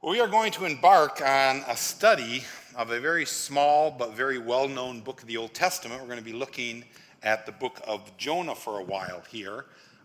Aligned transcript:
We 0.00 0.20
are 0.20 0.28
going 0.28 0.52
to 0.52 0.64
embark 0.64 1.20
on 1.22 1.64
a 1.66 1.76
study 1.76 2.44
of 2.76 2.92
a 2.92 3.00
very 3.00 3.26
small 3.26 3.90
but 3.90 4.14
very 4.14 4.38
well 4.38 4.68
known 4.68 5.00
book 5.00 5.20
of 5.22 5.26
the 5.26 5.36
Old 5.36 5.54
Testament. 5.54 6.00
We're 6.00 6.06
going 6.06 6.20
to 6.20 6.24
be 6.24 6.32
looking 6.32 6.84
at 7.24 7.46
the 7.46 7.50
book 7.50 7.80
of 7.84 8.16
Jonah 8.16 8.54
for 8.54 8.78
a 8.78 8.84
while 8.84 9.24
here. 9.28 9.64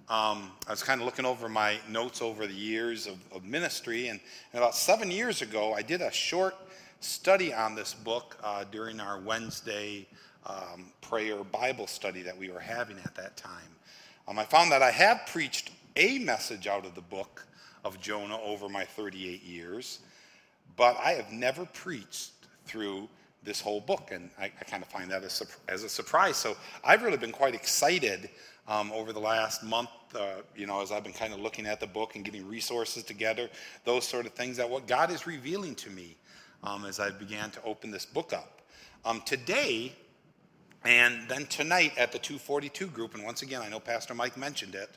Um, 0.09 0.51
I 0.67 0.71
was 0.71 0.81
kind 0.81 0.99
of 0.99 1.05
looking 1.05 1.25
over 1.25 1.47
my 1.47 1.77
notes 1.87 2.23
over 2.23 2.47
the 2.47 2.55
years 2.55 3.05
of, 3.05 3.19
of 3.31 3.45
ministry, 3.45 4.07
and, 4.07 4.19
and, 4.51 4.63
about 4.63 4.73
seven 4.75 5.11
years 5.11 5.43
ago, 5.43 5.75
I 5.75 5.83
did 5.83 6.01
a 6.01 6.11
short 6.11 6.55
study 6.99 7.53
on 7.53 7.75
this 7.75 7.93
book 7.93 8.35
uh, 8.43 8.63
during 8.71 8.99
our 8.99 9.19
Wednesday 9.19 10.07
um, 10.47 10.87
prayer 11.01 11.43
Bible 11.43 11.85
study 11.85 12.23
that 12.23 12.35
we 12.35 12.49
were 12.49 12.59
having 12.59 12.97
at 12.97 13.13
that 13.13 13.37
time. 13.37 13.69
Um, 14.27 14.39
I 14.39 14.43
found 14.45 14.71
that 14.71 14.81
I 14.81 14.89
have 14.89 15.27
preached 15.27 15.69
a 15.95 16.17
message 16.17 16.65
out 16.65 16.83
of 16.83 16.95
the 16.95 17.01
book 17.01 17.45
of 17.83 17.99
Jonah 17.99 18.39
over 18.41 18.69
my 18.69 18.85
38 18.85 19.43
years, 19.43 19.99
but 20.75 20.97
I 20.97 21.11
have 21.11 21.31
never 21.31 21.65
preached 21.65 22.31
through 22.65 23.07
this 23.43 23.59
whole 23.59 23.81
book, 23.81 24.09
and 24.11 24.29
I, 24.39 24.45
I 24.45 24.63
kind 24.63 24.81
of 24.81 24.89
find 24.89 25.11
that 25.11 25.23
as, 25.23 25.43
as, 25.67 25.83
a 25.83 25.89
surprise. 25.89 26.37
So 26.37 26.55
I've 26.83 27.03
really 27.03 27.17
been 27.17 27.31
quite 27.31 27.55
excited 27.55 28.29
um, 28.67 28.91
over 28.93 29.11
the 29.11 29.19
last 29.19 29.63
month, 29.63 29.89
uh, 30.15 30.35
you 30.55 30.65
know, 30.65 30.81
as 30.81 30.91
I've 30.91 31.03
been 31.03 31.13
kind 31.13 31.33
of 31.33 31.39
looking 31.39 31.65
at 31.65 31.79
the 31.79 31.87
book 31.87 32.15
and 32.15 32.23
getting 32.23 32.47
resources 32.47 33.03
together, 33.03 33.49
those 33.83 34.07
sort 34.07 34.25
of 34.25 34.33
things, 34.33 34.57
that 34.57 34.69
what 34.69 34.87
God 34.87 35.11
is 35.11 35.27
revealing 35.27 35.75
to 35.75 35.89
me 35.89 36.15
um, 36.63 36.85
as 36.85 36.99
I 36.99 37.11
began 37.11 37.51
to 37.51 37.63
open 37.63 37.91
this 37.91 38.05
book 38.05 38.31
up. 38.31 38.61
Um, 39.03 39.21
today, 39.25 39.93
and 40.85 41.27
then 41.29 41.45
tonight 41.45 41.93
at 41.97 42.11
the 42.11 42.19
242 42.19 42.87
group, 42.87 43.15
and 43.15 43.23
once 43.23 43.41
again, 43.41 43.61
I 43.61 43.69
know 43.69 43.79
Pastor 43.79 44.13
Mike 44.13 44.35
mentioned 44.35 44.75
it, 44.75 44.89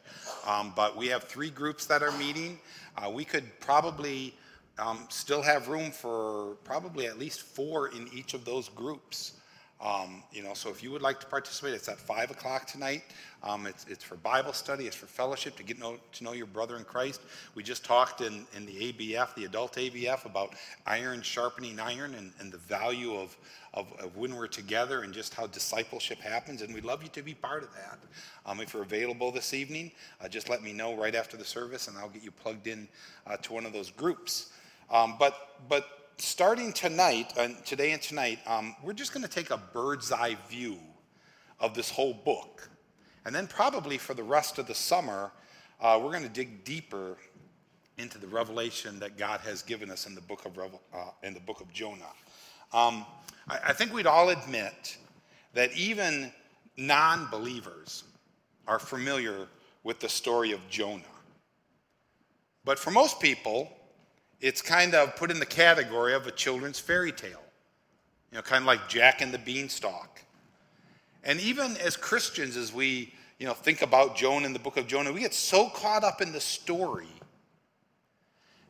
um, 0.46 0.72
but 0.74 0.96
we 0.96 1.06
have 1.08 1.24
three 1.24 1.50
groups 1.50 1.86
that 1.86 2.02
are 2.02 2.10
meeting. 2.12 2.58
Uh, 2.96 3.10
we 3.10 3.24
could 3.24 3.44
probably 3.60 4.34
um, 4.78 5.06
still 5.08 5.42
have 5.42 5.68
room 5.68 5.92
for 5.92 6.56
probably 6.64 7.06
at 7.06 7.18
least 7.18 7.42
four 7.42 7.88
in 7.88 8.08
each 8.12 8.34
of 8.34 8.44
those 8.44 8.68
groups. 8.68 9.32
Um, 9.78 10.22
you 10.32 10.42
know, 10.42 10.54
so 10.54 10.70
if 10.70 10.82
you 10.82 10.90
would 10.90 11.02
like 11.02 11.20
to 11.20 11.26
participate, 11.26 11.74
it's 11.74 11.88
at 11.88 11.98
five 11.98 12.30
o'clock 12.30 12.66
tonight. 12.66 13.02
Um, 13.42 13.66
it's, 13.66 13.84
it's 13.88 14.02
for 14.02 14.16
Bible 14.16 14.54
study, 14.54 14.86
it's 14.86 14.96
for 14.96 15.06
fellowship 15.06 15.54
to 15.56 15.62
get 15.62 15.78
know, 15.78 15.98
to 16.12 16.24
know 16.24 16.32
your 16.32 16.46
brother 16.46 16.76
in 16.76 16.84
Christ. 16.84 17.20
We 17.54 17.62
just 17.62 17.84
talked 17.84 18.22
in, 18.22 18.46
in 18.56 18.64
the 18.64 18.92
ABF, 18.92 19.34
the 19.34 19.44
adult 19.44 19.74
ABF, 19.74 20.24
about 20.24 20.54
iron 20.86 21.20
sharpening 21.20 21.78
iron 21.78 22.14
and, 22.14 22.32
and 22.40 22.50
the 22.50 22.58
value 22.58 23.14
of, 23.16 23.36
of, 23.74 23.92
of, 24.00 24.16
when 24.16 24.34
we're 24.34 24.46
together 24.46 25.02
and 25.02 25.12
just 25.12 25.34
how 25.34 25.46
discipleship 25.46 26.20
happens. 26.20 26.62
And 26.62 26.74
we'd 26.74 26.86
love 26.86 27.02
you 27.02 27.10
to 27.10 27.22
be 27.22 27.34
part 27.34 27.62
of 27.62 27.68
that. 27.74 27.98
Um, 28.46 28.60
if 28.60 28.72
you're 28.72 28.82
available 28.82 29.30
this 29.30 29.52
evening, 29.52 29.92
uh, 30.22 30.28
just 30.28 30.48
let 30.48 30.62
me 30.62 30.72
know 30.72 30.96
right 30.96 31.14
after 31.14 31.36
the 31.36 31.44
service, 31.44 31.86
and 31.88 31.98
I'll 31.98 32.08
get 32.08 32.24
you 32.24 32.30
plugged 32.30 32.66
in 32.66 32.88
uh, 33.26 33.36
to 33.36 33.52
one 33.52 33.66
of 33.66 33.74
those 33.74 33.90
groups. 33.90 34.52
Um, 34.90 35.16
but 35.18 35.60
but 35.68 36.05
starting 36.18 36.72
tonight, 36.72 37.32
uh, 37.36 37.48
today 37.64 37.92
and 37.92 38.00
tonight, 38.00 38.38
um, 38.46 38.74
we're 38.82 38.92
just 38.92 39.12
going 39.12 39.22
to 39.22 39.30
take 39.30 39.50
a 39.50 39.58
bird's 39.58 40.12
eye 40.12 40.36
view 40.48 40.78
of 41.60 41.74
this 41.74 41.90
whole 41.90 42.14
book. 42.14 42.68
And 43.24 43.34
then, 43.34 43.46
probably 43.46 43.98
for 43.98 44.14
the 44.14 44.22
rest 44.22 44.58
of 44.58 44.66
the 44.66 44.74
summer, 44.74 45.32
uh, 45.80 46.00
we're 46.02 46.12
going 46.12 46.22
to 46.22 46.28
dig 46.28 46.64
deeper 46.64 47.16
into 47.98 48.18
the 48.18 48.26
revelation 48.26 48.98
that 49.00 49.16
God 49.16 49.40
has 49.40 49.62
given 49.62 49.90
us 49.90 50.06
in 50.06 50.14
the 50.14 50.20
book 50.20 50.44
of, 50.44 50.56
Revel- 50.56 50.82
uh, 50.94 51.10
in 51.22 51.34
the 51.34 51.40
book 51.40 51.60
of 51.60 51.72
Jonah. 51.72 52.04
Um, 52.72 53.04
I, 53.48 53.58
I 53.68 53.72
think 53.72 53.92
we'd 53.92 54.06
all 54.06 54.30
admit 54.30 54.98
that 55.54 55.72
even 55.76 56.32
non 56.76 57.28
believers 57.30 58.04
are 58.66 58.78
familiar 58.78 59.48
with 59.84 60.00
the 60.00 60.08
story 60.08 60.52
of 60.52 60.60
Jonah. 60.68 61.02
But 62.64 62.78
for 62.78 62.90
most 62.90 63.20
people, 63.20 63.70
it's 64.40 64.62
kind 64.62 64.94
of 64.94 65.16
put 65.16 65.30
in 65.30 65.38
the 65.38 65.46
category 65.46 66.14
of 66.14 66.26
a 66.26 66.30
children's 66.30 66.78
fairy 66.78 67.12
tale, 67.12 67.42
you 68.30 68.36
know, 68.36 68.42
kind 68.42 68.62
of 68.62 68.66
like 68.66 68.88
Jack 68.88 69.22
and 69.22 69.32
the 69.32 69.38
Beanstalk. 69.38 70.20
And 71.24 71.40
even 71.40 71.76
as 71.78 71.96
Christians, 71.96 72.56
as 72.56 72.72
we 72.72 73.12
you 73.38 73.46
know, 73.46 73.52
think 73.52 73.82
about 73.82 74.16
Jonah 74.16 74.46
in 74.46 74.52
the 74.52 74.58
book 74.58 74.76
of 74.76 74.86
Jonah, 74.86 75.12
we 75.12 75.20
get 75.20 75.34
so 75.34 75.68
caught 75.68 76.04
up 76.04 76.20
in 76.20 76.32
the 76.32 76.40
story 76.40 77.06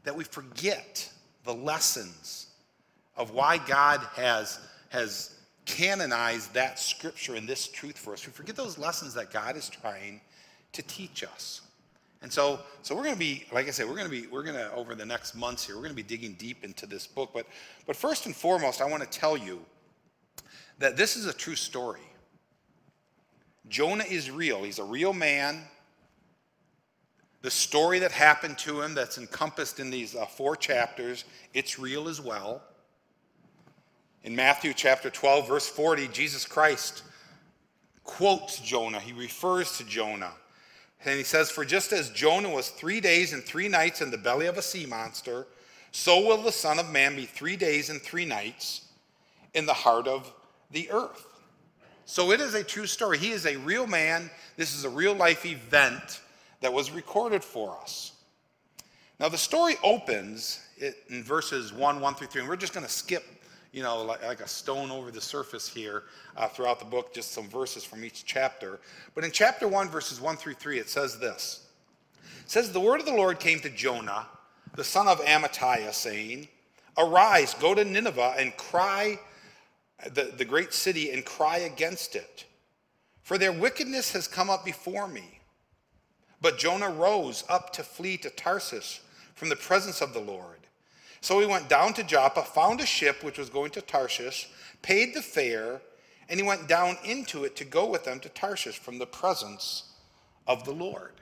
that 0.04 0.16
we 0.16 0.24
forget 0.24 1.08
the 1.44 1.54
lessons 1.54 2.46
of 3.16 3.30
why 3.30 3.58
God 3.58 4.00
has, 4.14 4.58
has 4.90 5.34
canonized 5.64 6.54
that 6.54 6.78
scripture 6.78 7.34
and 7.34 7.48
this 7.48 7.66
truth 7.66 7.98
for 7.98 8.12
us. 8.12 8.26
We 8.26 8.32
forget 8.32 8.56
those 8.56 8.78
lessons 8.78 9.14
that 9.14 9.30
God 9.30 9.56
is 9.56 9.68
trying 9.68 10.20
to 10.72 10.82
teach 10.82 11.24
us. 11.24 11.62
And 12.22 12.32
so, 12.32 12.60
so 12.82 12.94
we're 12.94 13.02
going 13.02 13.14
to 13.14 13.18
be, 13.18 13.44
like 13.52 13.68
I 13.68 13.70
said, 13.70 13.86
we're 13.86 13.96
going 13.96 14.06
to 14.06 14.10
be, 14.10 14.26
we're 14.26 14.42
going 14.42 14.56
to, 14.56 14.72
over 14.72 14.94
the 14.94 15.04
next 15.04 15.34
months 15.34 15.66
here, 15.66 15.76
we're 15.76 15.82
going 15.82 15.96
to 15.96 15.96
be 15.96 16.02
digging 16.02 16.34
deep 16.34 16.64
into 16.64 16.86
this 16.86 17.06
book. 17.06 17.30
But, 17.32 17.46
but 17.86 17.94
first 17.94 18.26
and 18.26 18.34
foremost, 18.34 18.80
I 18.80 18.86
want 18.86 19.02
to 19.02 19.08
tell 19.08 19.36
you 19.36 19.60
that 20.78 20.96
this 20.96 21.16
is 21.16 21.26
a 21.26 21.32
true 21.32 21.54
story. 21.54 22.00
Jonah 23.68 24.04
is 24.04 24.30
real. 24.30 24.62
He's 24.62 24.78
a 24.78 24.84
real 24.84 25.12
man. 25.12 25.62
The 27.42 27.50
story 27.50 27.98
that 28.00 28.12
happened 28.12 28.58
to 28.58 28.80
him 28.80 28.94
that's 28.94 29.18
encompassed 29.18 29.78
in 29.78 29.90
these 29.90 30.16
uh, 30.16 30.26
four 30.26 30.56
chapters, 30.56 31.24
it's 31.54 31.78
real 31.78 32.08
as 32.08 32.20
well. 32.20 32.62
In 34.24 34.34
Matthew 34.34 34.72
chapter 34.74 35.10
12, 35.10 35.46
verse 35.46 35.68
40, 35.68 36.08
Jesus 36.08 36.44
Christ 36.44 37.04
quotes 38.02 38.58
Jonah. 38.58 38.98
He 38.98 39.12
refers 39.12 39.76
to 39.78 39.84
Jonah. 39.84 40.32
And 41.04 41.16
he 41.16 41.24
says, 41.24 41.50
For 41.50 41.64
just 41.64 41.92
as 41.92 42.10
Jonah 42.10 42.50
was 42.50 42.70
three 42.70 43.00
days 43.00 43.32
and 43.32 43.42
three 43.42 43.68
nights 43.68 44.00
in 44.00 44.10
the 44.10 44.18
belly 44.18 44.46
of 44.46 44.58
a 44.58 44.62
sea 44.62 44.86
monster, 44.86 45.46
so 45.92 46.26
will 46.26 46.42
the 46.42 46.52
Son 46.52 46.78
of 46.78 46.90
Man 46.90 47.16
be 47.16 47.26
three 47.26 47.56
days 47.56 47.90
and 47.90 48.00
three 48.00 48.24
nights 48.24 48.82
in 49.54 49.66
the 49.66 49.72
heart 49.72 50.06
of 50.06 50.32
the 50.70 50.90
earth. 50.90 51.26
So 52.04 52.30
it 52.32 52.40
is 52.40 52.54
a 52.54 52.62
true 52.62 52.86
story. 52.86 53.18
He 53.18 53.30
is 53.30 53.46
a 53.46 53.56
real 53.56 53.86
man. 53.86 54.30
This 54.56 54.74
is 54.74 54.84
a 54.84 54.90
real 54.90 55.14
life 55.14 55.44
event 55.44 56.20
that 56.60 56.72
was 56.72 56.90
recorded 56.90 57.42
for 57.42 57.76
us. 57.82 58.12
Now, 59.18 59.28
the 59.28 59.38
story 59.38 59.76
opens 59.82 60.60
in 61.08 61.22
verses 61.22 61.72
1, 61.72 62.00
1 62.00 62.14
through 62.14 62.26
3, 62.26 62.40
and 62.42 62.50
we're 62.50 62.56
just 62.56 62.74
going 62.74 62.84
to 62.86 62.92
skip 62.92 63.24
you 63.76 63.82
know, 63.82 64.02
like, 64.02 64.24
like 64.24 64.40
a 64.40 64.48
stone 64.48 64.90
over 64.90 65.10
the 65.10 65.20
surface 65.20 65.68
here 65.68 66.04
uh, 66.34 66.48
throughout 66.48 66.78
the 66.78 66.84
book, 66.86 67.12
just 67.12 67.32
some 67.32 67.46
verses 67.46 67.84
from 67.84 68.06
each 68.06 68.24
chapter. 68.24 68.80
But 69.14 69.22
in 69.22 69.30
chapter 69.30 69.68
1, 69.68 69.90
verses 69.90 70.18
1 70.18 70.36
through 70.38 70.54
3, 70.54 70.78
it 70.78 70.88
says 70.88 71.18
this 71.18 71.66
It 72.42 72.50
says, 72.50 72.72
The 72.72 72.80
word 72.80 73.00
of 73.00 73.06
the 73.06 73.12
Lord 73.12 73.38
came 73.38 73.60
to 73.60 73.68
Jonah, 73.68 74.28
the 74.76 74.82
son 74.82 75.06
of 75.06 75.20
Amittai, 75.20 75.92
saying, 75.92 76.48
Arise, 76.96 77.52
go 77.52 77.74
to 77.74 77.84
Nineveh 77.84 78.36
and 78.38 78.56
cry, 78.56 79.20
the, 80.10 80.32
the 80.34 80.46
great 80.46 80.72
city, 80.72 81.10
and 81.10 81.22
cry 81.22 81.58
against 81.58 82.16
it. 82.16 82.46
For 83.24 83.36
their 83.36 83.52
wickedness 83.52 84.10
has 84.12 84.26
come 84.26 84.48
up 84.48 84.64
before 84.64 85.06
me. 85.06 85.40
But 86.40 86.56
Jonah 86.56 86.88
rose 86.88 87.44
up 87.50 87.74
to 87.74 87.82
flee 87.82 88.16
to 88.18 88.30
Tarsus 88.30 89.00
from 89.34 89.50
the 89.50 89.56
presence 89.56 90.00
of 90.00 90.14
the 90.14 90.20
Lord. 90.20 90.55
So 91.20 91.40
he 91.40 91.46
went 91.46 91.68
down 91.68 91.94
to 91.94 92.04
Joppa, 92.04 92.42
found 92.42 92.80
a 92.80 92.86
ship 92.86 93.22
which 93.24 93.38
was 93.38 93.50
going 93.50 93.70
to 93.72 93.80
Tarshish, 93.80 94.48
paid 94.82 95.14
the 95.14 95.22
fare, 95.22 95.80
and 96.28 96.38
he 96.38 96.46
went 96.46 96.68
down 96.68 96.96
into 97.04 97.44
it 97.44 97.56
to 97.56 97.64
go 97.64 97.86
with 97.86 98.04
them 98.04 98.20
to 98.20 98.28
Tarshish 98.28 98.78
from 98.78 98.98
the 98.98 99.06
presence 99.06 99.92
of 100.46 100.64
the 100.64 100.72
Lord. 100.72 101.12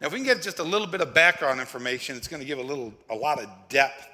Now, 0.00 0.08
if 0.08 0.12
we 0.12 0.18
can 0.18 0.26
get 0.26 0.42
just 0.42 0.58
a 0.58 0.64
little 0.64 0.86
bit 0.86 1.00
of 1.00 1.14
background 1.14 1.60
information, 1.60 2.16
it's 2.16 2.28
going 2.28 2.40
to 2.40 2.46
give 2.46 2.58
a 2.58 2.62
little, 2.62 2.92
a 3.08 3.14
lot 3.14 3.42
of 3.42 3.48
depth 3.68 4.08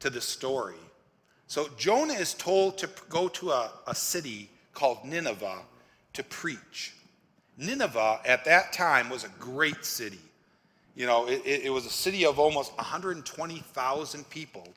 to 0.00 0.10
the 0.10 0.20
story. 0.20 0.74
So 1.46 1.68
Jonah 1.76 2.14
is 2.14 2.34
told 2.34 2.78
to 2.78 2.88
go 3.08 3.28
to 3.28 3.50
a, 3.50 3.70
a 3.86 3.94
city 3.94 4.50
called 4.74 5.04
Nineveh 5.04 5.60
to 6.14 6.22
preach. 6.24 6.94
Nineveh 7.56 8.20
at 8.24 8.44
that 8.46 8.72
time 8.72 9.10
was 9.10 9.24
a 9.24 9.28
great 9.38 9.84
city. 9.84 10.20
You 10.94 11.06
know, 11.06 11.26
it, 11.28 11.42
it 11.46 11.72
was 11.72 11.86
a 11.86 11.90
city 11.90 12.26
of 12.26 12.38
almost 12.38 12.76
120,000 12.76 14.30
people. 14.30 14.68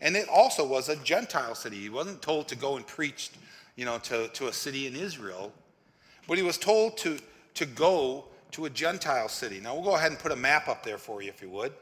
And 0.00 0.16
it 0.16 0.28
also 0.28 0.66
was 0.66 0.88
a 0.88 0.96
Gentile 0.96 1.54
city. 1.54 1.76
He 1.76 1.88
wasn't 1.88 2.20
told 2.20 2.48
to 2.48 2.56
go 2.56 2.76
and 2.76 2.86
preach, 2.86 3.30
you 3.76 3.84
know, 3.84 3.98
to, 4.00 4.28
to 4.28 4.48
a 4.48 4.52
city 4.52 4.86
in 4.88 4.96
Israel, 4.96 5.52
but 6.26 6.36
he 6.36 6.42
was 6.42 6.58
told 6.58 6.96
to, 6.98 7.18
to 7.54 7.66
go 7.66 8.24
to 8.52 8.64
a 8.64 8.70
Gentile 8.70 9.28
city. 9.28 9.60
Now, 9.60 9.74
we'll 9.74 9.84
go 9.84 9.94
ahead 9.94 10.10
and 10.10 10.18
put 10.18 10.32
a 10.32 10.36
map 10.36 10.68
up 10.68 10.82
there 10.82 10.98
for 10.98 11.22
you, 11.22 11.28
if 11.28 11.40
you 11.40 11.48
would. 11.50 11.72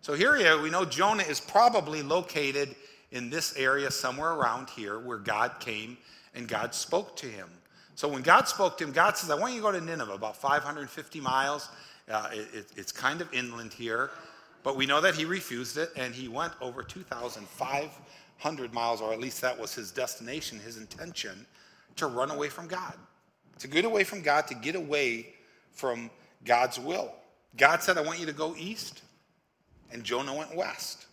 So 0.00 0.14
here 0.14 0.60
we 0.62 0.70
know 0.70 0.84
Jonah 0.84 1.24
is 1.24 1.40
probably 1.40 2.02
located 2.02 2.76
in 3.10 3.30
this 3.30 3.56
area 3.56 3.90
somewhere 3.90 4.32
around 4.32 4.70
here 4.70 4.98
where 4.98 5.18
God 5.18 5.58
came 5.58 5.98
and 6.34 6.46
God 6.46 6.74
spoke 6.74 7.16
to 7.16 7.26
him. 7.26 7.48
So 7.94 8.06
when 8.06 8.22
God 8.22 8.46
spoke 8.46 8.78
to 8.78 8.84
him, 8.84 8.92
God 8.92 9.16
says, 9.16 9.28
I 9.28 9.34
want 9.34 9.54
you 9.54 9.58
to 9.58 9.62
go 9.64 9.72
to 9.72 9.80
Nineveh, 9.80 10.12
about 10.12 10.36
550 10.36 11.20
miles. 11.20 11.68
Uh, 12.10 12.28
it, 12.32 12.66
it's 12.76 12.92
kind 12.92 13.20
of 13.20 13.32
inland 13.34 13.72
here, 13.72 14.10
but 14.62 14.76
we 14.76 14.86
know 14.86 15.00
that 15.00 15.14
he 15.14 15.24
refused 15.24 15.76
it 15.76 15.90
and 15.96 16.14
he 16.14 16.28
went 16.28 16.52
over 16.60 16.82
2,500 16.82 18.74
miles, 18.74 19.00
or 19.00 19.12
at 19.12 19.20
least 19.20 19.40
that 19.42 19.58
was 19.58 19.74
his 19.74 19.90
destination, 19.90 20.58
his 20.58 20.76
intention, 20.76 21.46
to 21.96 22.06
run 22.06 22.30
away 22.30 22.48
from 22.48 22.66
God. 22.66 22.94
To 23.58 23.68
get 23.68 23.84
away 23.84 24.04
from 24.04 24.22
God, 24.22 24.46
to 24.46 24.54
get 24.54 24.74
away 24.74 25.34
from 25.72 26.10
God's 26.44 26.78
will. 26.78 27.12
God 27.56 27.82
said, 27.82 27.98
I 27.98 28.02
want 28.02 28.20
you 28.20 28.26
to 28.26 28.32
go 28.32 28.54
east. 28.56 29.02
and 29.90 30.04
Jonah 30.04 30.34
went 30.34 30.54
west. 30.54 31.06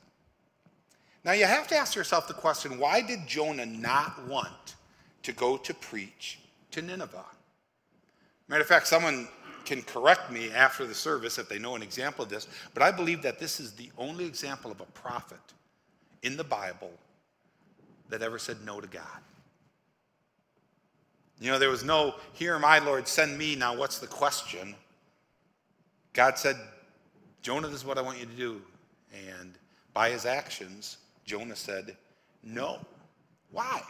Now 1.24 1.32
you 1.32 1.46
have 1.46 1.68
to 1.70 1.76
ask 1.76 1.96
yourself 1.96 2.28
the 2.28 2.34
question 2.34 2.78
why 2.78 3.02
did 3.02 3.28
Jonah 3.28 3.66
not 3.66 4.28
want 4.28 4.76
to 5.24 5.32
go 5.32 5.58
to 5.58 5.74
preach 5.74 6.40
to 6.72 6.82
Nineveh? 6.82 7.26
Matter 8.48 8.62
of 8.62 8.68
fact, 8.68 8.88
someone 8.88 9.28
can 9.66 9.82
correct 9.82 10.32
me 10.32 10.52
after 10.52 10.86
the 10.86 10.94
service 10.94 11.38
if 11.38 11.50
they 11.50 11.60
know 11.60 11.76
an 11.76 11.82
example 11.82 12.24
of 12.24 12.30
this, 12.30 12.48
but 12.74 12.84
I 12.84 12.92
believe 12.92 13.22
that 13.24 13.40
this 13.40 13.60
is 13.60 13.74
the 13.74 13.90
only 13.98 14.26
example 14.26 14.72
of 14.72 14.82
a 14.82 14.86
prophet 14.86 15.40
in 16.24 16.38
the 16.38 16.44
Bible 16.44 16.92
that 18.10 18.22
ever 18.22 18.38
said 18.40 18.58
no 18.66 18.80
to 18.80 18.88
God. 18.88 19.20
You 21.40 21.52
know, 21.52 21.60
there 21.60 21.70
was 21.70 21.84
no, 21.84 22.16
here 22.34 22.60
I, 22.64 22.80
Lord, 22.80 23.08
send 23.08 23.38
me. 23.38 23.56
Now, 23.56 23.76
what's 23.76 24.00
the 24.00 24.08
question? 24.08 24.76
God 26.14 26.38
said, 26.38 26.56
Jonah, 27.42 27.68
this 27.68 27.78
is 27.78 27.86
what 27.86 27.98
I 27.98 28.02
want 28.02 28.20
you 28.20 28.26
to 28.26 28.32
do. 28.32 28.62
And 29.14 29.54
by 29.94 30.10
his 30.10 30.26
actions, 30.26 30.98
Jonah 31.26 31.56
said, 31.56 31.98
no. 32.44 32.80
Why? 33.52 33.82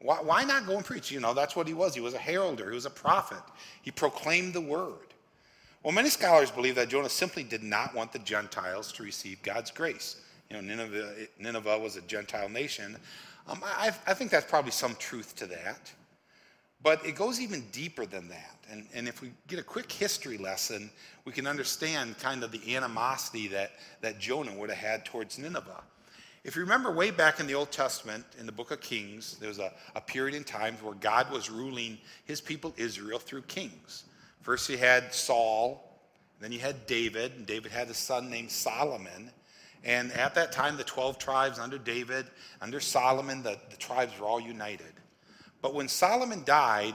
Why, 0.00 0.16
why 0.16 0.44
not 0.44 0.66
go 0.66 0.76
and 0.76 0.84
preach? 0.84 1.10
You 1.10 1.20
know, 1.20 1.34
that's 1.34 1.56
what 1.56 1.66
he 1.66 1.74
was. 1.74 1.94
He 1.94 2.00
was 2.00 2.14
a 2.14 2.18
heralder, 2.18 2.68
he 2.70 2.74
was 2.74 2.86
a 2.86 2.90
prophet. 2.90 3.42
He 3.82 3.90
proclaimed 3.90 4.54
the 4.54 4.60
word. 4.60 5.14
Well, 5.82 5.92
many 5.92 6.08
scholars 6.08 6.50
believe 6.50 6.76
that 6.76 6.88
Jonah 6.88 7.10
simply 7.10 7.42
did 7.42 7.62
not 7.62 7.94
want 7.94 8.10
the 8.10 8.18
Gentiles 8.20 8.90
to 8.92 9.02
receive 9.02 9.42
God's 9.42 9.70
grace. 9.70 10.16
You 10.48 10.56
know, 10.56 10.62
Nineveh, 10.62 11.14
Nineveh 11.38 11.78
was 11.78 11.96
a 11.96 12.00
Gentile 12.02 12.48
nation. 12.48 12.96
Um, 13.46 13.60
I, 13.62 13.92
I 14.06 14.14
think 14.14 14.30
that's 14.30 14.46
probably 14.46 14.70
some 14.70 14.94
truth 14.96 15.36
to 15.36 15.46
that. 15.46 15.92
But 16.82 17.04
it 17.04 17.16
goes 17.16 17.40
even 17.40 17.64
deeper 17.72 18.06
than 18.06 18.28
that. 18.28 18.56
And, 18.70 18.86
and 18.94 19.08
if 19.08 19.20
we 19.20 19.32
get 19.46 19.58
a 19.58 19.62
quick 19.62 19.90
history 19.90 20.38
lesson, 20.38 20.90
we 21.24 21.32
can 21.32 21.46
understand 21.46 22.18
kind 22.18 22.42
of 22.42 22.52
the 22.52 22.76
animosity 22.76 23.48
that, 23.48 23.72
that 24.00 24.18
Jonah 24.18 24.54
would 24.54 24.70
have 24.70 24.78
had 24.78 25.04
towards 25.04 25.38
Nineveh. 25.38 25.82
If 26.44 26.56
you 26.56 26.60
remember 26.60 26.90
way 26.90 27.10
back 27.10 27.40
in 27.40 27.46
the 27.46 27.54
Old 27.54 27.72
Testament, 27.72 28.22
in 28.38 28.44
the 28.44 28.52
book 28.52 28.70
of 28.70 28.82
Kings, 28.82 29.38
there 29.38 29.48
was 29.48 29.58
a, 29.58 29.72
a 29.96 30.00
period 30.00 30.36
in 30.36 30.44
time 30.44 30.76
where 30.82 30.92
God 30.92 31.30
was 31.30 31.48
ruling 31.48 31.96
his 32.26 32.42
people 32.42 32.74
Israel 32.76 33.18
through 33.18 33.42
kings. 33.42 34.04
First, 34.42 34.68
you 34.68 34.76
had 34.76 35.14
Saul, 35.14 35.98
then 36.40 36.52
you 36.52 36.58
had 36.58 36.86
David, 36.86 37.32
and 37.38 37.46
David 37.46 37.72
had 37.72 37.88
a 37.88 37.94
son 37.94 38.28
named 38.28 38.50
Solomon. 38.50 39.30
And 39.84 40.12
at 40.12 40.34
that 40.34 40.52
time, 40.52 40.76
the 40.76 40.84
12 40.84 41.18
tribes 41.18 41.58
under 41.58 41.78
David, 41.78 42.26
under 42.60 42.78
Solomon, 42.78 43.42
the, 43.42 43.58
the 43.70 43.76
tribes 43.78 44.12
were 44.20 44.26
all 44.26 44.40
united. 44.40 44.92
But 45.62 45.72
when 45.72 45.88
Solomon 45.88 46.42
died, 46.44 46.94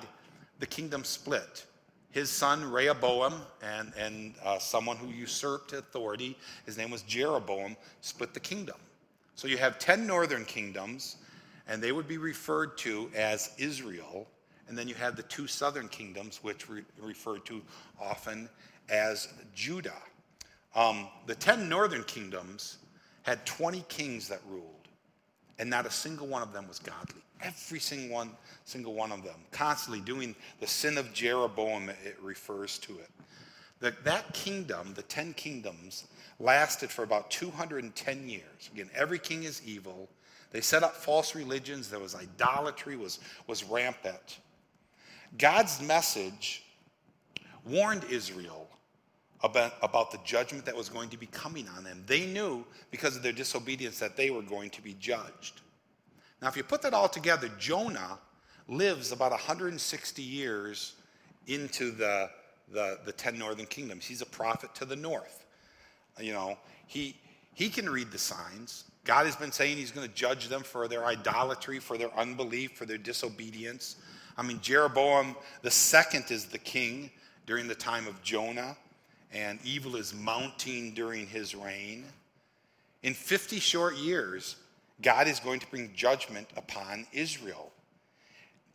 the 0.59 0.67
kingdom 0.67 1.03
split. 1.03 1.65
His 2.11 2.29
son 2.29 2.71
Rehoboam 2.71 3.33
and, 3.63 3.93
and 3.97 4.35
uh, 4.43 4.59
someone 4.59 4.97
who 4.97 5.07
usurped 5.07 5.73
authority, 5.73 6.37
his 6.67 6.77
name 6.77 6.91
was 6.91 7.01
Jeroboam, 7.01 7.75
split 8.01 8.35
the 8.35 8.39
kingdom. 8.39 8.75
So 9.39 9.47
you 9.47 9.57
have 9.57 9.79
10 9.79 10.05
northern 10.05 10.43
kingdoms, 10.43 11.15
and 11.65 11.81
they 11.81 11.93
would 11.93 12.09
be 12.09 12.17
referred 12.17 12.77
to 12.79 13.09
as 13.15 13.51
Israel. 13.57 14.27
And 14.67 14.77
then 14.77 14.89
you 14.89 14.95
have 14.95 15.15
the 15.15 15.23
two 15.23 15.47
southern 15.47 15.87
kingdoms, 15.87 16.43
which 16.43 16.67
re- 16.67 16.83
referred 16.99 17.45
to 17.45 17.61
often 18.01 18.49
as 18.89 19.29
Judah. 19.55 20.01
Um, 20.75 21.07
the 21.25 21.35
10 21.35 21.69
northern 21.69 22.03
kingdoms 22.03 22.79
had 23.21 23.45
20 23.45 23.85
kings 23.87 24.27
that 24.27 24.41
ruled, 24.49 24.89
and 25.57 25.69
not 25.69 25.85
a 25.85 25.91
single 25.91 26.27
one 26.27 26.41
of 26.41 26.51
them 26.51 26.67
was 26.67 26.79
godly. 26.79 27.21
Every 27.41 27.79
single 27.79 28.13
one, 28.13 28.31
single 28.65 28.93
one 28.93 29.13
of 29.13 29.23
them, 29.23 29.39
constantly 29.51 30.01
doing 30.01 30.35
the 30.59 30.67
sin 30.67 30.97
of 30.97 31.13
Jeroboam, 31.13 31.87
it 31.87 32.17
refers 32.21 32.77
to 32.79 32.91
it. 32.91 33.09
The, 33.79 33.95
that 34.03 34.33
kingdom, 34.33 34.93
the 34.95 35.03
10 35.03 35.33
kingdoms, 35.35 36.09
lasted 36.39 36.89
for 36.89 37.03
about 37.03 37.29
210 37.31 38.29
years. 38.29 38.69
Again, 38.73 38.89
every 38.95 39.19
king 39.19 39.43
is 39.43 39.61
evil. 39.65 40.09
They 40.51 40.61
set 40.61 40.83
up 40.83 40.95
false 40.95 41.35
religions. 41.35 41.89
There 41.89 41.99
was 41.99 42.15
idolatry, 42.15 42.95
was, 42.95 43.19
was 43.47 43.63
rampant. 43.63 44.39
God's 45.37 45.81
message 45.81 46.63
warned 47.65 48.05
Israel 48.09 48.67
about, 49.43 49.73
about 49.81 50.11
the 50.11 50.19
judgment 50.25 50.65
that 50.65 50.75
was 50.75 50.89
going 50.89 51.09
to 51.09 51.17
be 51.17 51.27
coming 51.27 51.67
on 51.77 51.83
them. 51.83 52.03
They 52.07 52.25
knew, 52.25 52.65
because 52.91 53.15
of 53.15 53.23
their 53.23 53.31
disobedience, 53.31 53.99
that 53.99 54.17
they 54.17 54.29
were 54.29 54.41
going 54.41 54.69
to 54.71 54.81
be 54.81 54.95
judged. 54.99 55.61
Now, 56.41 56.47
if 56.47 56.57
you 56.57 56.63
put 56.63 56.81
that 56.81 56.93
all 56.93 57.09
together, 57.09 57.49
Jonah 57.59 58.17
lives 58.67 59.11
about 59.11 59.31
160 59.31 60.21
years 60.21 60.93
into 61.47 61.91
the, 61.91 62.29
the, 62.71 62.99
the 63.05 63.11
10 63.11 63.37
northern 63.37 63.65
kingdoms. 63.65 64.05
He's 64.05 64.21
a 64.21 64.25
prophet 64.25 64.73
to 64.75 64.85
the 64.85 64.95
north. 64.95 65.45
You 66.19 66.33
know, 66.33 66.57
he, 66.87 67.15
he 67.53 67.69
can 67.69 67.89
read 67.89 68.11
the 68.11 68.17
signs. 68.17 68.85
God 69.03 69.25
has 69.25 69.35
been 69.35 69.51
saying 69.51 69.77
he's 69.77 69.91
going 69.91 70.07
to 70.07 70.13
judge 70.13 70.49
them 70.49 70.61
for 70.61 70.87
their 70.87 71.05
idolatry, 71.05 71.79
for 71.79 71.97
their 71.97 72.15
unbelief, 72.17 72.73
for 72.73 72.85
their 72.85 72.97
disobedience. 72.97 73.95
I 74.37 74.43
mean, 74.43 74.59
Jeroboam 74.61 75.35
the 75.61 75.71
second 75.71 76.31
is 76.31 76.45
the 76.45 76.57
king 76.57 77.09
during 77.45 77.67
the 77.67 77.75
time 77.75 78.07
of 78.07 78.21
Jonah, 78.21 78.77
and 79.33 79.59
evil 79.63 79.95
is 79.95 80.13
mounting 80.13 80.93
during 80.93 81.27
his 81.27 81.55
reign. 81.55 82.05
In 83.03 83.13
50 83.13 83.59
short 83.59 83.95
years, 83.97 84.57
God 85.01 85.27
is 85.27 85.39
going 85.39 85.59
to 85.59 85.67
bring 85.67 85.91
judgment 85.95 86.47
upon 86.55 87.07
Israel. 87.13 87.71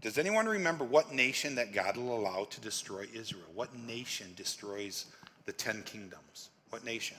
Does 0.01 0.19
anyone 0.19 0.47
remember 0.47 0.85
what 0.85 1.13
nation 1.13 1.55
that 1.55 1.73
God 1.73 1.97
will 1.97 2.19
allow 2.19 2.45
to 2.45 2.61
destroy 2.61 3.07
Israel? 3.15 3.47
What 3.55 3.75
nation 3.75 4.33
destroys 4.37 5.07
the 5.47 5.53
10 5.53 5.83
kingdoms? 5.85 6.51
What 6.71 6.85
nation? 6.85 7.17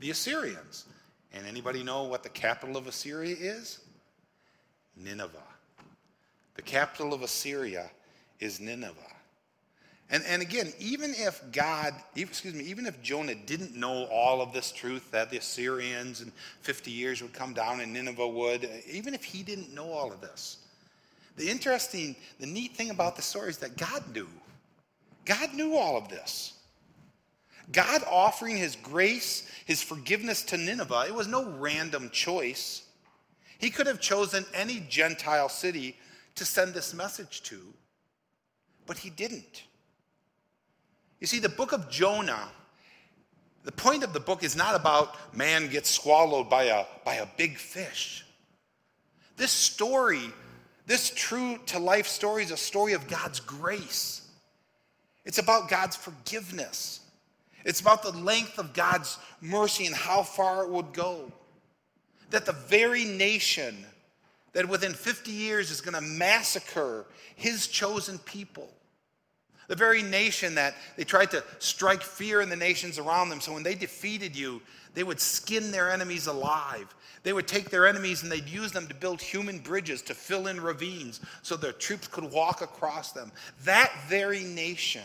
The 0.00 0.10
Assyrians. 0.10 0.86
And 1.32 1.46
anybody 1.46 1.82
know 1.82 2.04
what 2.04 2.22
the 2.22 2.28
capital 2.28 2.76
of 2.76 2.86
Assyria 2.86 3.36
is? 3.38 3.80
Nineveh. 4.96 5.38
The 6.54 6.62
capital 6.62 7.12
of 7.14 7.22
Assyria 7.22 7.90
is 8.40 8.60
Nineveh. 8.60 8.94
And, 10.10 10.24
and 10.26 10.40
again, 10.40 10.72
even 10.78 11.10
if 11.10 11.42
God, 11.52 11.94
excuse 12.16 12.54
me, 12.54 12.64
even 12.64 12.86
if 12.86 13.00
Jonah 13.02 13.34
didn't 13.34 13.76
know 13.76 14.06
all 14.06 14.40
of 14.40 14.54
this 14.54 14.72
truth 14.72 15.10
that 15.10 15.30
the 15.30 15.36
Assyrians 15.36 16.22
in 16.22 16.32
50 16.62 16.90
years 16.90 17.20
would 17.20 17.34
come 17.34 17.52
down 17.52 17.80
and 17.80 17.92
Nineveh 17.92 18.26
would, 18.26 18.68
even 18.90 19.12
if 19.12 19.22
he 19.22 19.42
didn't 19.42 19.74
know 19.74 19.90
all 19.92 20.10
of 20.10 20.22
this, 20.22 20.58
the 21.36 21.48
interesting, 21.48 22.16
the 22.40 22.46
neat 22.46 22.74
thing 22.74 22.90
about 22.90 23.16
the 23.16 23.22
story 23.22 23.50
is 23.50 23.58
that 23.58 23.76
God 23.76 24.02
knew. 24.14 24.28
God 25.26 25.52
knew 25.52 25.76
all 25.76 25.96
of 25.98 26.08
this. 26.08 26.57
God 27.72 28.02
offering 28.10 28.56
his 28.56 28.76
grace, 28.76 29.48
his 29.66 29.82
forgiveness 29.82 30.42
to 30.44 30.56
Nineveh, 30.56 31.06
it 31.08 31.14
was 31.14 31.28
no 31.28 31.50
random 31.50 32.10
choice. 32.10 32.82
He 33.58 33.70
could 33.70 33.86
have 33.86 34.00
chosen 34.00 34.46
any 34.54 34.84
Gentile 34.88 35.48
city 35.48 35.96
to 36.36 36.44
send 36.44 36.72
this 36.72 36.94
message 36.94 37.42
to, 37.44 37.60
but 38.86 38.96
he 38.96 39.10
didn't. 39.10 39.64
You 41.20 41.26
see, 41.26 41.40
the 41.40 41.48
book 41.48 41.72
of 41.72 41.90
Jonah, 41.90 42.48
the 43.64 43.72
point 43.72 44.04
of 44.04 44.12
the 44.12 44.20
book 44.20 44.44
is 44.44 44.56
not 44.56 44.74
about 44.74 45.16
man 45.36 45.68
gets 45.68 45.90
swallowed 45.90 46.48
by 46.48 46.64
a, 46.64 46.84
by 47.04 47.16
a 47.16 47.26
big 47.36 47.58
fish. 47.58 48.24
This 49.36 49.50
story, 49.50 50.32
this 50.86 51.10
true 51.10 51.58
to 51.66 51.78
life 51.78 52.06
story, 52.06 52.44
is 52.44 52.50
a 52.50 52.56
story 52.56 52.92
of 52.92 53.08
God's 53.08 53.40
grace. 53.40 54.22
It's 55.24 55.38
about 55.38 55.68
God's 55.68 55.96
forgiveness. 55.96 57.00
It's 57.64 57.80
about 57.80 58.02
the 58.02 58.12
length 58.12 58.58
of 58.58 58.72
God's 58.72 59.18
mercy 59.40 59.86
and 59.86 59.94
how 59.94 60.22
far 60.22 60.64
it 60.64 60.70
would 60.70 60.92
go. 60.92 61.32
That 62.30 62.46
the 62.46 62.52
very 62.52 63.04
nation 63.04 63.84
that 64.52 64.68
within 64.68 64.92
50 64.92 65.30
years 65.30 65.70
is 65.70 65.80
going 65.80 65.94
to 65.94 66.00
massacre 66.00 67.06
his 67.36 67.66
chosen 67.66 68.18
people 68.18 68.70
the 69.68 69.76
very 69.76 70.02
nation 70.02 70.54
that 70.56 70.74
they 70.96 71.04
tried 71.04 71.30
to 71.30 71.44
strike 71.58 72.02
fear 72.02 72.40
in 72.40 72.48
the 72.48 72.56
nations 72.56 72.98
around 72.98 73.28
them. 73.28 73.40
So 73.40 73.52
when 73.52 73.62
they 73.62 73.74
defeated 73.74 74.34
you, 74.34 74.60
they 74.94 75.04
would 75.04 75.20
skin 75.20 75.70
their 75.70 75.90
enemies 75.90 76.26
alive. 76.26 76.92
They 77.22 77.34
would 77.34 77.46
take 77.46 77.68
their 77.68 77.86
enemies 77.86 78.22
and 78.22 78.32
they'd 78.32 78.48
use 78.48 78.72
them 78.72 78.88
to 78.88 78.94
build 78.94 79.20
human 79.20 79.58
bridges 79.58 80.00
to 80.02 80.14
fill 80.14 80.46
in 80.46 80.60
ravines 80.60 81.20
so 81.42 81.54
their 81.54 81.72
troops 81.72 82.08
could 82.08 82.32
walk 82.32 82.62
across 82.62 83.12
them. 83.12 83.30
That 83.64 83.92
very 84.08 84.42
nation, 84.42 85.02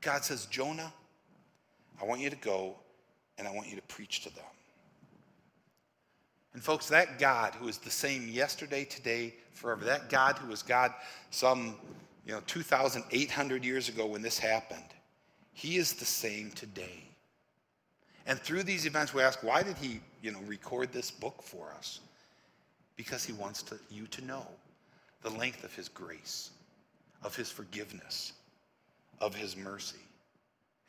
God 0.00 0.24
says, 0.24 0.46
Jonah, 0.46 0.92
I 2.00 2.04
want 2.04 2.20
you 2.20 2.30
to 2.30 2.36
go 2.36 2.76
and 3.38 3.46
I 3.46 3.52
want 3.52 3.68
you 3.68 3.76
to 3.76 3.82
preach 3.82 4.22
to 4.22 4.34
them. 4.34 4.44
And 6.52 6.62
folks, 6.62 6.88
that 6.88 7.18
God 7.18 7.54
who 7.54 7.68
is 7.68 7.78
the 7.78 7.90
same 7.90 8.28
yesterday, 8.28 8.84
today, 8.84 9.34
forever, 9.52 9.84
that 9.84 10.08
God 10.08 10.38
who 10.38 10.48
was 10.48 10.62
God 10.62 10.92
some 11.30 11.76
you 12.26 12.32
know, 12.32 12.40
2,800 12.46 13.64
years 13.64 13.88
ago 13.88 14.06
when 14.06 14.22
this 14.22 14.38
happened, 14.38 14.82
he 15.52 15.76
is 15.76 15.92
the 15.94 16.04
same 16.04 16.50
today. 16.52 17.04
And 18.26 18.38
through 18.38 18.64
these 18.64 18.86
events, 18.86 19.14
we 19.14 19.22
ask, 19.22 19.42
why 19.42 19.62
did 19.62 19.76
he, 19.78 20.00
you 20.22 20.30
know, 20.30 20.40
record 20.46 20.92
this 20.92 21.10
book 21.10 21.42
for 21.42 21.72
us? 21.76 22.00
Because 22.96 23.24
he 23.24 23.32
wants 23.32 23.62
to, 23.64 23.78
you 23.90 24.06
to 24.08 24.24
know 24.24 24.46
the 25.22 25.30
length 25.30 25.64
of 25.64 25.74
his 25.74 25.88
grace, 25.88 26.50
of 27.22 27.34
his 27.34 27.50
forgiveness, 27.50 28.32
of 29.20 29.34
his 29.34 29.56
mercy. 29.56 29.98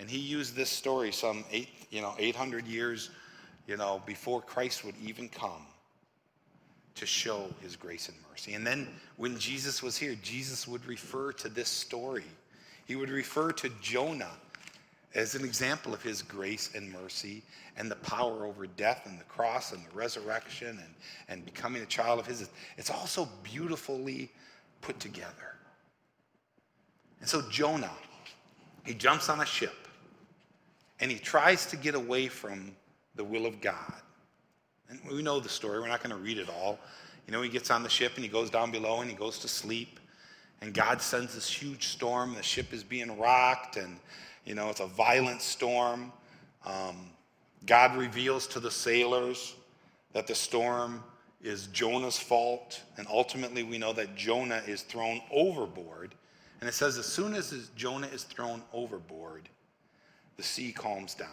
And 0.01 0.09
he 0.09 0.17
used 0.17 0.55
this 0.55 0.71
story 0.71 1.11
some 1.11 1.45
eight, 1.51 1.69
you 1.91 2.01
know, 2.01 2.15
800 2.17 2.65
years, 2.65 3.11
you 3.67 3.77
know, 3.77 4.01
before 4.07 4.41
Christ 4.41 4.83
would 4.83 4.95
even 4.99 5.29
come 5.29 5.67
to 6.95 7.05
show 7.05 7.45
his 7.61 7.75
grace 7.75 8.09
and 8.09 8.17
mercy. 8.31 8.55
And 8.55 8.65
then 8.65 8.87
when 9.17 9.37
Jesus 9.37 9.83
was 9.83 9.95
here, 9.95 10.15
Jesus 10.23 10.67
would 10.67 10.83
refer 10.87 11.31
to 11.33 11.49
this 11.49 11.69
story. 11.69 12.23
He 12.87 12.95
would 12.95 13.11
refer 13.11 13.51
to 13.51 13.69
Jonah 13.79 14.31
as 15.13 15.35
an 15.35 15.45
example 15.45 15.93
of 15.93 16.01
his 16.01 16.23
grace 16.23 16.71
and 16.73 16.91
mercy 16.91 17.43
and 17.77 17.89
the 17.89 17.95
power 17.97 18.47
over 18.47 18.65
death 18.65 19.03
and 19.05 19.19
the 19.19 19.23
cross 19.25 19.71
and 19.71 19.85
the 19.85 19.95
resurrection 19.95 20.69
and, 20.69 20.95
and 21.27 21.45
becoming 21.45 21.83
a 21.83 21.85
child 21.85 22.19
of 22.19 22.25
his. 22.25 22.49
It's 22.75 22.89
also 22.89 23.29
beautifully 23.43 24.31
put 24.81 24.99
together. 24.99 25.57
And 27.19 27.29
so 27.29 27.43
Jonah, 27.51 27.93
he 28.83 28.95
jumps 28.95 29.29
on 29.29 29.41
a 29.41 29.45
ship 29.45 29.75
and 31.01 31.11
he 31.11 31.17
tries 31.17 31.65
to 31.65 31.75
get 31.75 31.95
away 31.95 32.27
from 32.27 32.75
the 33.15 33.23
will 33.23 33.45
of 33.45 33.59
God. 33.59 34.01
And 34.87 34.99
we 35.11 35.21
know 35.21 35.39
the 35.39 35.49
story, 35.49 35.79
we're 35.79 35.87
not 35.87 36.03
going 36.03 36.15
to 36.15 36.21
read 36.21 36.37
it 36.37 36.49
all. 36.49 36.79
You 37.27 37.33
know, 37.33 37.41
he 37.41 37.49
gets 37.49 37.71
on 37.71 37.83
the 37.83 37.89
ship 37.89 38.13
and 38.15 38.23
he 38.23 38.29
goes 38.29 38.49
down 38.49 38.71
below 38.71 39.01
and 39.01 39.09
he 39.09 39.15
goes 39.15 39.39
to 39.39 39.47
sleep. 39.47 39.99
And 40.61 40.73
God 40.73 41.01
sends 41.01 41.33
this 41.33 41.49
huge 41.49 41.87
storm. 41.87 42.35
The 42.35 42.43
ship 42.43 42.71
is 42.71 42.83
being 42.83 43.17
rocked, 43.17 43.77
and, 43.77 43.97
you 44.45 44.53
know, 44.53 44.69
it's 44.69 44.79
a 44.79 44.85
violent 44.85 45.41
storm. 45.41 46.13
Um, 46.65 47.09
God 47.65 47.97
reveals 47.97 48.45
to 48.47 48.59
the 48.59 48.69
sailors 48.69 49.55
that 50.13 50.27
the 50.27 50.35
storm 50.35 51.03
is 51.41 51.65
Jonah's 51.67 52.19
fault. 52.19 52.83
And 52.97 53.07
ultimately, 53.09 53.63
we 53.63 53.79
know 53.79 53.91
that 53.93 54.15
Jonah 54.15 54.61
is 54.67 54.83
thrown 54.83 55.21
overboard. 55.31 56.13
And 56.59 56.69
it 56.69 56.73
says, 56.73 56.99
as 56.99 57.07
soon 57.07 57.33
as 57.33 57.71
Jonah 57.75 58.07
is 58.07 58.23
thrown 58.23 58.61
overboard, 58.71 59.49
the 60.37 60.43
sea 60.43 60.71
calms 60.71 61.13
down. 61.13 61.29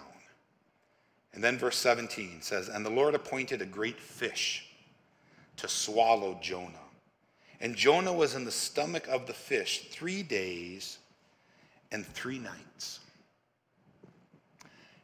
And 1.34 1.44
then 1.44 1.58
verse 1.58 1.76
17 1.76 2.38
says, 2.40 2.68
And 2.68 2.84
the 2.84 2.90
Lord 2.90 3.14
appointed 3.14 3.62
a 3.62 3.66
great 3.66 4.00
fish 4.00 4.66
to 5.56 5.68
swallow 5.68 6.38
Jonah. 6.40 6.72
And 7.60 7.74
Jonah 7.76 8.12
was 8.12 8.34
in 8.34 8.44
the 8.44 8.50
stomach 8.50 9.06
of 9.08 9.26
the 9.26 9.32
fish 9.32 9.88
three 9.90 10.22
days 10.22 10.98
and 11.90 12.06
three 12.06 12.38
nights. 12.38 13.00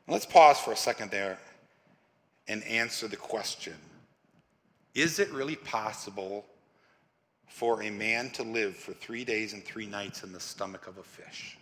Let's 0.07 0.27
pause 0.27 0.59
for 0.59 0.73
a 0.73 0.77
second 0.77 1.11
there 1.11 1.39
and 2.47 2.63
answer 2.65 3.09
the 3.09 3.17
question 3.17 3.75
Is 4.95 5.19
it 5.19 5.31
really 5.31 5.57
possible 5.57 6.45
for 7.49 7.83
a 7.83 7.91
man 7.91 8.31
to 8.31 8.43
live 8.43 8.77
for 8.77 8.93
three 8.93 9.25
days 9.25 9.53
and 9.53 9.65
three 9.65 9.87
nights 9.87 10.23
in 10.23 10.33
the 10.33 10.41
stomach 10.41 10.87
of 10.87 10.99
a 10.99 11.03
fish? 11.03 11.57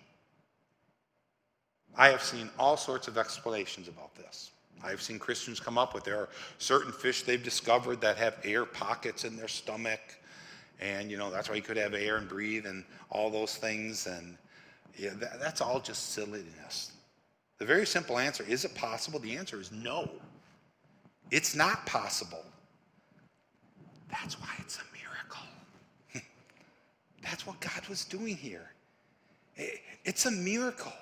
I 1.96 2.08
have 2.08 2.22
seen 2.22 2.48
all 2.58 2.76
sorts 2.76 3.08
of 3.08 3.18
explanations 3.18 3.88
about 3.88 4.14
this. 4.14 4.50
I've 4.82 5.02
seen 5.02 5.18
Christians 5.18 5.60
come 5.60 5.78
up 5.78 5.94
with 5.94 6.04
there 6.04 6.18
are 6.18 6.28
certain 6.58 6.92
fish 6.92 7.22
they've 7.22 7.42
discovered 7.42 8.00
that 8.00 8.16
have 8.16 8.38
air 8.44 8.64
pockets 8.64 9.24
in 9.24 9.36
their 9.36 9.48
stomach, 9.48 10.00
and 10.80 11.10
you 11.10 11.16
know 11.16 11.30
that's 11.30 11.48
why 11.48 11.54
you 11.54 11.62
could 11.62 11.76
have 11.76 11.94
air 11.94 12.16
and 12.16 12.28
breathe 12.28 12.66
and 12.66 12.84
all 13.10 13.30
those 13.30 13.56
things, 13.56 14.06
and 14.06 14.36
yeah, 14.96 15.10
that, 15.16 15.38
that's 15.38 15.60
all 15.60 15.80
just 15.80 16.12
silliness. 16.12 16.92
The 17.58 17.64
very 17.64 17.86
simple 17.86 18.18
answer 18.18 18.44
is 18.48 18.64
it 18.64 18.74
possible? 18.74 19.20
The 19.20 19.36
answer 19.36 19.60
is 19.60 19.70
no. 19.70 20.10
It's 21.30 21.54
not 21.54 21.86
possible. 21.86 22.44
That's 24.10 24.38
why 24.40 24.50
it's 24.58 24.78
a 24.78 24.84
miracle. 24.92 25.46
that's 27.22 27.46
what 27.46 27.60
God 27.60 27.86
was 27.88 28.04
doing 28.04 28.36
here. 28.36 28.72
It's 30.04 30.26
a 30.26 30.30
miracle. 30.30 30.92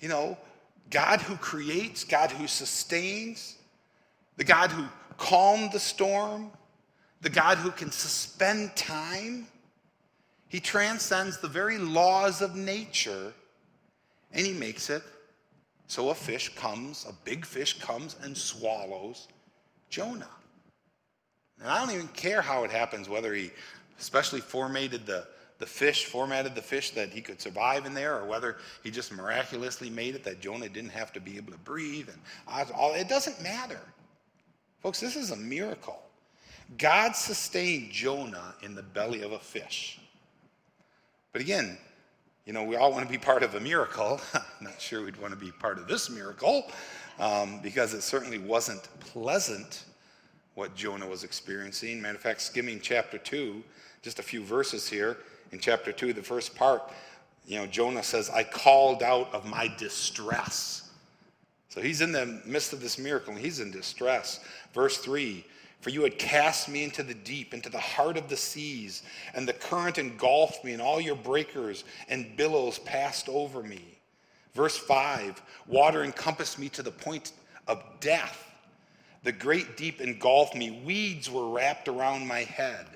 You 0.00 0.08
know, 0.08 0.38
God 0.90 1.20
who 1.20 1.36
creates, 1.36 2.04
God 2.04 2.30
who 2.30 2.46
sustains, 2.46 3.56
the 4.36 4.44
God 4.44 4.70
who 4.70 4.84
calmed 5.16 5.72
the 5.72 5.80
storm, 5.80 6.50
the 7.22 7.30
God 7.30 7.58
who 7.58 7.70
can 7.70 7.90
suspend 7.90 8.76
time. 8.76 9.46
He 10.48 10.60
transcends 10.60 11.38
the 11.38 11.48
very 11.48 11.78
laws 11.78 12.42
of 12.42 12.54
nature 12.54 13.32
and 14.32 14.46
he 14.46 14.52
makes 14.52 14.90
it 14.90 15.02
so 15.86 16.10
a 16.10 16.14
fish 16.14 16.54
comes, 16.54 17.06
a 17.08 17.12
big 17.24 17.46
fish 17.46 17.78
comes 17.78 18.16
and 18.22 18.36
swallows 18.36 19.28
Jonah. 19.88 20.28
And 21.60 21.68
I 21.70 21.78
don't 21.78 21.94
even 21.94 22.08
care 22.08 22.42
how 22.42 22.64
it 22.64 22.70
happens, 22.70 23.08
whether 23.08 23.32
he 23.32 23.50
especially 23.98 24.40
formatted 24.40 25.06
the 25.06 25.26
the 25.58 25.66
fish, 25.66 26.04
formatted 26.04 26.54
the 26.54 26.62
fish 26.62 26.90
that 26.90 27.10
he 27.10 27.20
could 27.20 27.40
survive 27.40 27.86
in 27.86 27.94
there, 27.94 28.16
or 28.18 28.26
whether 28.26 28.56
he 28.82 28.90
just 28.90 29.12
miraculously 29.12 29.88
made 29.88 30.14
it 30.14 30.24
that 30.24 30.40
Jonah 30.40 30.68
didn't 30.68 30.90
have 30.90 31.12
to 31.14 31.20
be 31.20 31.36
able 31.36 31.52
to 31.52 31.58
breathe. 31.58 32.08
And 32.08 32.70
all, 32.72 32.94
it 32.94 33.08
doesn't 33.08 33.42
matter. 33.42 33.80
Folks, 34.82 35.00
this 35.00 35.16
is 35.16 35.30
a 35.30 35.36
miracle. 35.36 36.02
God 36.78 37.16
sustained 37.16 37.90
Jonah 37.90 38.54
in 38.62 38.74
the 38.74 38.82
belly 38.82 39.22
of 39.22 39.32
a 39.32 39.38
fish. 39.38 40.00
But 41.32 41.40
again, 41.40 41.78
you 42.44 42.52
know, 42.52 42.64
we 42.64 42.76
all 42.76 42.92
want 42.92 43.04
to 43.04 43.10
be 43.10 43.18
part 43.18 43.42
of 43.42 43.54
a 43.54 43.60
miracle. 43.60 44.20
not 44.60 44.80
sure 44.80 45.04
we'd 45.04 45.16
want 45.16 45.32
to 45.32 45.38
be 45.38 45.50
part 45.52 45.78
of 45.78 45.88
this 45.88 46.10
miracle 46.10 46.70
um, 47.18 47.60
because 47.62 47.94
it 47.94 48.02
certainly 48.02 48.38
wasn't 48.38 48.82
pleasant 49.00 49.84
what 50.54 50.74
Jonah 50.74 51.06
was 51.06 51.24
experiencing. 51.24 52.00
Matter 52.00 52.16
of 52.16 52.20
fact, 52.20 52.40
skimming 52.40 52.80
chapter 52.80 53.18
2, 53.18 53.62
just 54.02 54.18
a 54.18 54.22
few 54.22 54.42
verses 54.42 54.88
here, 54.88 55.18
in 55.52 55.58
chapter 55.58 55.92
2, 55.92 56.12
the 56.12 56.22
first 56.22 56.54
part, 56.54 56.82
you 57.46 57.58
know, 57.58 57.66
Jonah 57.66 58.02
says, 58.02 58.28
I 58.28 58.42
called 58.42 59.02
out 59.02 59.32
of 59.32 59.46
my 59.46 59.72
distress. 59.78 60.90
So 61.68 61.80
he's 61.80 62.00
in 62.00 62.12
the 62.12 62.40
midst 62.44 62.72
of 62.72 62.80
this 62.80 62.98
miracle 62.98 63.34
and 63.34 63.42
he's 63.42 63.60
in 63.60 63.70
distress. 63.70 64.40
Verse 64.74 64.98
3 64.98 65.44
For 65.80 65.90
you 65.90 66.02
had 66.02 66.18
cast 66.18 66.68
me 66.68 66.84
into 66.84 67.02
the 67.02 67.14
deep, 67.14 67.54
into 67.54 67.68
the 67.68 67.78
heart 67.78 68.16
of 68.16 68.28
the 68.28 68.36
seas, 68.36 69.02
and 69.34 69.46
the 69.46 69.52
current 69.52 69.98
engulfed 69.98 70.64
me, 70.64 70.72
and 70.72 70.82
all 70.82 71.00
your 71.00 71.16
breakers 71.16 71.84
and 72.08 72.36
billows 72.36 72.78
passed 72.80 73.28
over 73.28 73.62
me. 73.62 73.98
Verse 74.54 74.76
5 74.76 75.40
Water 75.68 76.02
encompassed 76.02 76.58
me 76.58 76.68
to 76.70 76.82
the 76.82 76.90
point 76.90 77.32
of 77.68 77.82
death. 78.00 78.42
The 79.22 79.32
great 79.32 79.76
deep 79.76 80.00
engulfed 80.00 80.54
me, 80.54 80.82
weeds 80.84 81.30
were 81.30 81.50
wrapped 81.50 81.88
around 81.88 82.26
my 82.26 82.40
head. 82.40 82.86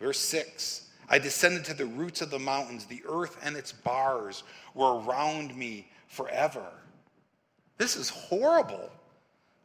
Verse 0.00 0.18
6 0.20 0.89
I 1.10 1.18
descended 1.18 1.64
to 1.66 1.74
the 1.74 1.86
roots 1.86 2.22
of 2.22 2.30
the 2.30 2.38
mountains. 2.38 2.86
The 2.86 3.02
earth 3.06 3.36
and 3.42 3.56
its 3.56 3.72
bars 3.72 4.44
were 4.74 5.00
around 5.00 5.54
me 5.56 5.88
forever. 6.06 6.64
This 7.78 7.96
is 7.96 8.08
horrible. 8.08 8.90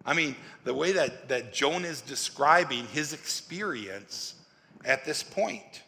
I 0.06 0.14
mean, 0.14 0.36
the 0.64 0.74
way 0.74 0.92
that, 0.94 1.30
that 1.30 1.54
Jonah 1.54 1.88
is 1.88 2.02
describing 2.02 2.86
his 2.88 3.14
experience 3.14 4.36
at 4.84 5.06
this 5.06 5.22
point. 5.22 5.84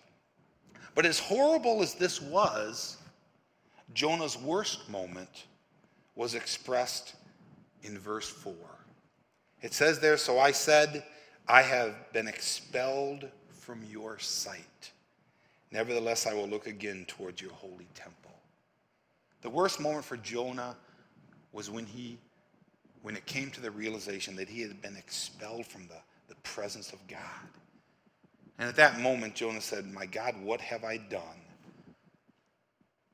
But 0.94 1.06
as 1.06 1.20
horrible 1.20 1.82
as 1.82 1.96
this 1.96 2.22
was, 2.22 2.98
Jonah's 3.94 4.38
worst 4.38 4.90
moment 4.90 5.46
was 6.16 6.36
expressed 6.36 7.16
in 7.84 7.98
verse 7.98 8.30
4. 8.30 8.54
It 9.62 9.74
says 9.74 10.00
there, 10.00 10.18
So 10.18 10.40
I 10.40 10.52
said, 10.52 11.04
I 11.48 11.62
have 11.62 11.96
been 12.14 12.28
expelled 12.28 13.28
from 13.52 13.84
your 13.90 14.20
sight. 14.20 14.92
Nevertheless, 15.72 16.26
I 16.26 16.34
will 16.34 16.48
look 16.48 16.68
again 16.68 17.06
towards 17.08 17.42
your 17.42 17.52
holy 17.52 17.88
temple. 17.94 18.32
The 19.42 19.50
worst 19.50 19.80
moment 19.80 20.06
for 20.06 20.18
Jonah 20.18 20.76
was 21.52 21.70
when 21.70 21.86
he 21.86 22.18
when 23.02 23.16
it 23.16 23.26
came 23.26 23.52
to 23.52 23.62
the 23.62 23.72
realization 23.72 24.36
that 24.36 24.50
he 24.50 24.62
had 24.62 24.82
been 24.82 24.98
expelled 24.98 25.66
from 25.66 25.88
the, 25.88 25.96
the 26.28 26.36
presence 26.44 26.92
of 26.92 27.00
God. 27.08 27.20
And 28.60 28.68
at 28.68 28.76
that 28.78 29.00
moment, 29.00 29.36
Jonah 29.36 29.62
said, 29.62 29.86
My 29.94 30.06
God, 30.06 30.36
what 30.44 30.60
have 30.62 30.84
I 30.84 30.98
done? 30.98 31.22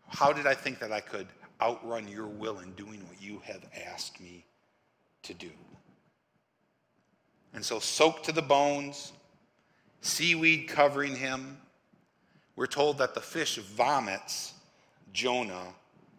How 0.08 0.32
did 0.32 0.48
I 0.48 0.54
think 0.54 0.80
that 0.80 0.92
I 0.92 1.00
could 1.00 1.28
outrun 1.62 2.08
your 2.08 2.28
will 2.28 2.60
in 2.60 2.72
doing 2.74 3.06
what 3.08 3.22
you 3.22 3.42
have 3.44 3.66
asked 3.92 4.22
me 4.22 4.46
to 5.24 5.34
do? 5.34 5.52
And 7.54 7.64
so, 7.64 7.80
soaked 7.80 8.26
to 8.26 8.32
the 8.32 8.42
bones, 8.42 9.12
seaweed 10.02 10.68
covering 10.68 11.16
him, 11.16 11.58
we're 12.56 12.68
told 12.68 12.98
that 13.00 13.16
the 13.16 13.22
fish 13.22 13.58
vomits 13.58 14.54
Jonah 15.12 15.74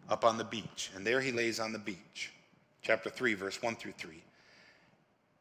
up 0.09 0.25
on 0.25 0.37
the 0.37 0.43
beach, 0.43 0.91
and 0.95 1.05
there 1.05 1.21
he 1.21 1.31
lays 1.31 1.59
on 1.59 1.71
the 1.71 1.79
beach. 1.79 2.31
Chapter 2.81 3.09
3, 3.09 3.33
verse 3.33 3.61
1 3.61 3.75
through 3.75 3.93
3. 3.97 4.21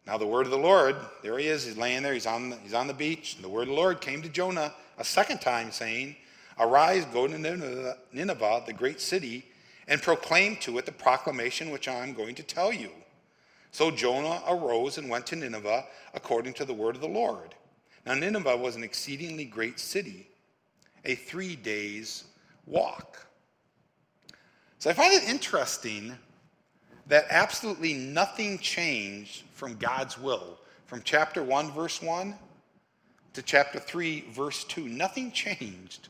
Now, 0.07 0.19
the 0.19 0.27
word 0.27 0.47
of 0.47 0.53
the 0.53 0.59
Lord, 0.59 0.97
there 1.23 1.39
he 1.39 1.47
is, 1.47 1.65
he's 1.65 1.77
laying 1.77 2.03
there, 2.03 2.13
he's 2.13 2.27
on 2.27 2.51
the, 2.51 2.57
he's 2.57 2.75
on 2.75 2.87
the 2.87 2.95
beach. 2.95 3.37
And 3.37 3.45
the 3.45 3.49
word 3.49 3.63
of 3.63 3.69
the 3.69 3.75
Lord 3.75 4.01
came 4.01 4.23
to 4.23 4.29
Jonah 4.29 4.73
a 4.99 5.05
second 5.05 5.41
time, 5.41 5.71
saying, 5.71 6.17
Arise, 6.59 7.05
go 7.07 7.27
to 7.27 7.39
Nineveh, 7.39 8.63
the 8.67 8.73
great 8.73 9.01
city, 9.01 9.45
and 9.89 10.01
proclaim 10.01 10.57
to 10.57 10.79
it 10.79 10.87
the 10.87 10.93
proclamation 10.93 11.71
which 11.71 11.89
I 11.89 11.95
am 11.95 12.15
going 12.15 12.35
to 12.37 12.43
tell 12.43 12.73
you. 12.73 12.91
So 13.73 13.91
Jonah 13.91 14.43
arose 14.49 14.99
and 14.99 15.11
went 15.11 15.27
to 15.29 15.37
Nineveh 15.37 15.85
according 16.15 16.55
to 16.55 16.65
the 16.65 16.75
word 16.75 16.95
of 16.95 17.01
the 17.01 17.09
Lord. 17.09 17.55
Now, 18.07 18.15
Nineveh 18.15 18.57
was 18.57 18.77
an 18.77 18.85
exceedingly 18.85 19.47
great 19.47 19.81
city 19.81 20.29
a 21.05 21.15
three 21.15 21.57
days 21.57 22.25
walk. 22.67 23.27
So 24.79 24.91
I 24.91 24.93
find 24.93 25.15
it 25.15 25.29
interesting 25.29 26.15
that 27.07 27.27
absolutely 27.31 27.95
nothing 27.95 28.59
changed 28.59 29.43
from 29.53 29.77
God's 29.77 30.19
will. 30.19 30.59
From 30.87 31.03
chapter 31.03 31.43
1, 31.43 31.73
verse 31.73 32.01
1 32.03 32.35
to 33.35 33.43
chapter 33.43 33.79
3, 33.79 34.27
verse 34.31 34.65
2, 34.65 34.89
nothing 34.89 35.33
changed. 35.33 36.09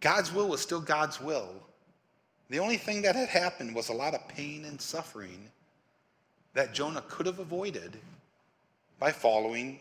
God's 0.00 0.32
will 0.32 0.48
was 0.48 0.60
still 0.60 0.80
God's 0.80 1.20
will. 1.20 1.50
The 2.50 2.58
only 2.58 2.76
thing 2.76 3.02
that 3.02 3.14
had 3.14 3.28
happened 3.28 3.74
was 3.74 3.88
a 3.88 3.94
lot 3.94 4.14
of 4.14 4.26
pain 4.28 4.64
and 4.64 4.80
suffering 4.80 5.50
that 6.54 6.74
Jonah 6.74 7.04
could 7.08 7.26
have 7.26 7.38
avoided 7.38 7.96
by 8.98 9.10
following 9.10 9.80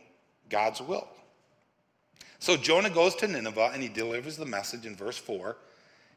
God's 0.49 0.81
will. 0.81 1.07
So 2.41 2.57
Jonah 2.57 2.89
goes 2.89 3.13
to 3.17 3.27
Nineveh 3.27 3.69
and 3.71 3.83
he 3.83 3.87
delivers 3.87 4.35
the 4.35 4.47
message 4.47 4.87
in 4.87 4.95
verse 4.95 5.17
4. 5.17 5.51
It 5.51 5.57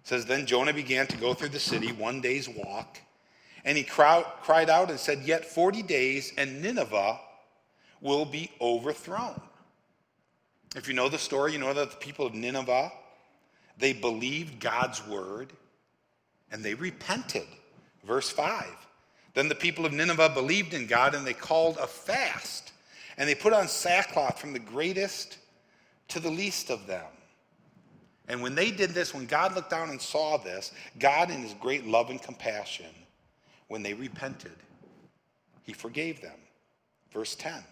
says, 0.05 0.25
Then 0.25 0.47
Jonah 0.47 0.73
began 0.73 1.07
to 1.09 1.19
go 1.19 1.35
through 1.35 1.51
the 1.51 1.61
city 1.61 1.93
one 1.93 2.23
day's 2.23 2.49
walk, 2.49 2.99
and 3.63 3.77
he 3.77 3.85
cried 3.85 4.71
out 4.71 4.91
and 4.91 4.99
said, 4.99 5.21
Yet 5.23 5.45
40 5.45 5.83
days, 5.83 6.33
and 6.39 6.63
Nineveh 6.63 7.21
will 8.01 8.25
be 8.25 8.51
overthrown. 8.59 9.39
If 10.75 10.89
you 10.89 10.95
know 10.95 11.11
the 11.11 11.19
story, 11.19 11.53
you 11.53 11.59
know 11.59 11.75
that 11.75 11.91
the 11.91 11.97
people 11.99 12.25
of 12.27 12.33
Nineveh, 12.33 12.91
they 13.77 13.93
believed 13.93 14.61
God's 14.61 15.07
word 15.07 15.53
and 16.51 16.65
they 16.65 16.75
repented. 16.75 17.47
Verse 18.03 18.31
5. 18.31 18.67
Then 19.35 19.49
the 19.49 19.55
people 19.55 19.85
of 19.85 19.93
Nineveh 19.93 20.31
believed 20.31 20.73
in 20.73 20.87
God 20.87 21.15
and 21.15 21.27
they 21.27 21.35
called 21.35 21.77
a 21.77 21.87
fast 21.87 22.73
and 23.19 23.29
they 23.29 23.35
put 23.35 23.53
on 23.53 23.69
sackcloth 23.69 24.39
from 24.39 24.55
the 24.55 24.59
greatest 24.59 25.39
to 26.09 26.21
the 26.21 26.31
least 26.31 26.71
of 26.71 26.87
them. 26.87 27.07
And 28.29 28.43
when 28.43 28.55
they 28.55 28.71
did 28.71 28.91
this, 28.91 29.13
when 29.13 29.27
God 29.27 29.55
looked 29.55 29.71
down 29.71 29.91
and 29.91 30.01
saw 30.01 30.39
this, 30.39 30.73
God, 30.99 31.31
in 31.31 31.43
his 31.43 31.55
great 31.55 31.87
love 31.87 32.11
and 32.11 32.23
compassion, 32.23 32.87
when 33.69 33.83
they 33.83 33.95
repented, 33.95 34.57
he 35.63 35.73
forgave 35.73 36.21
them. 36.21 36.39
Verse 37.13 37.35
10. 37.35 37.63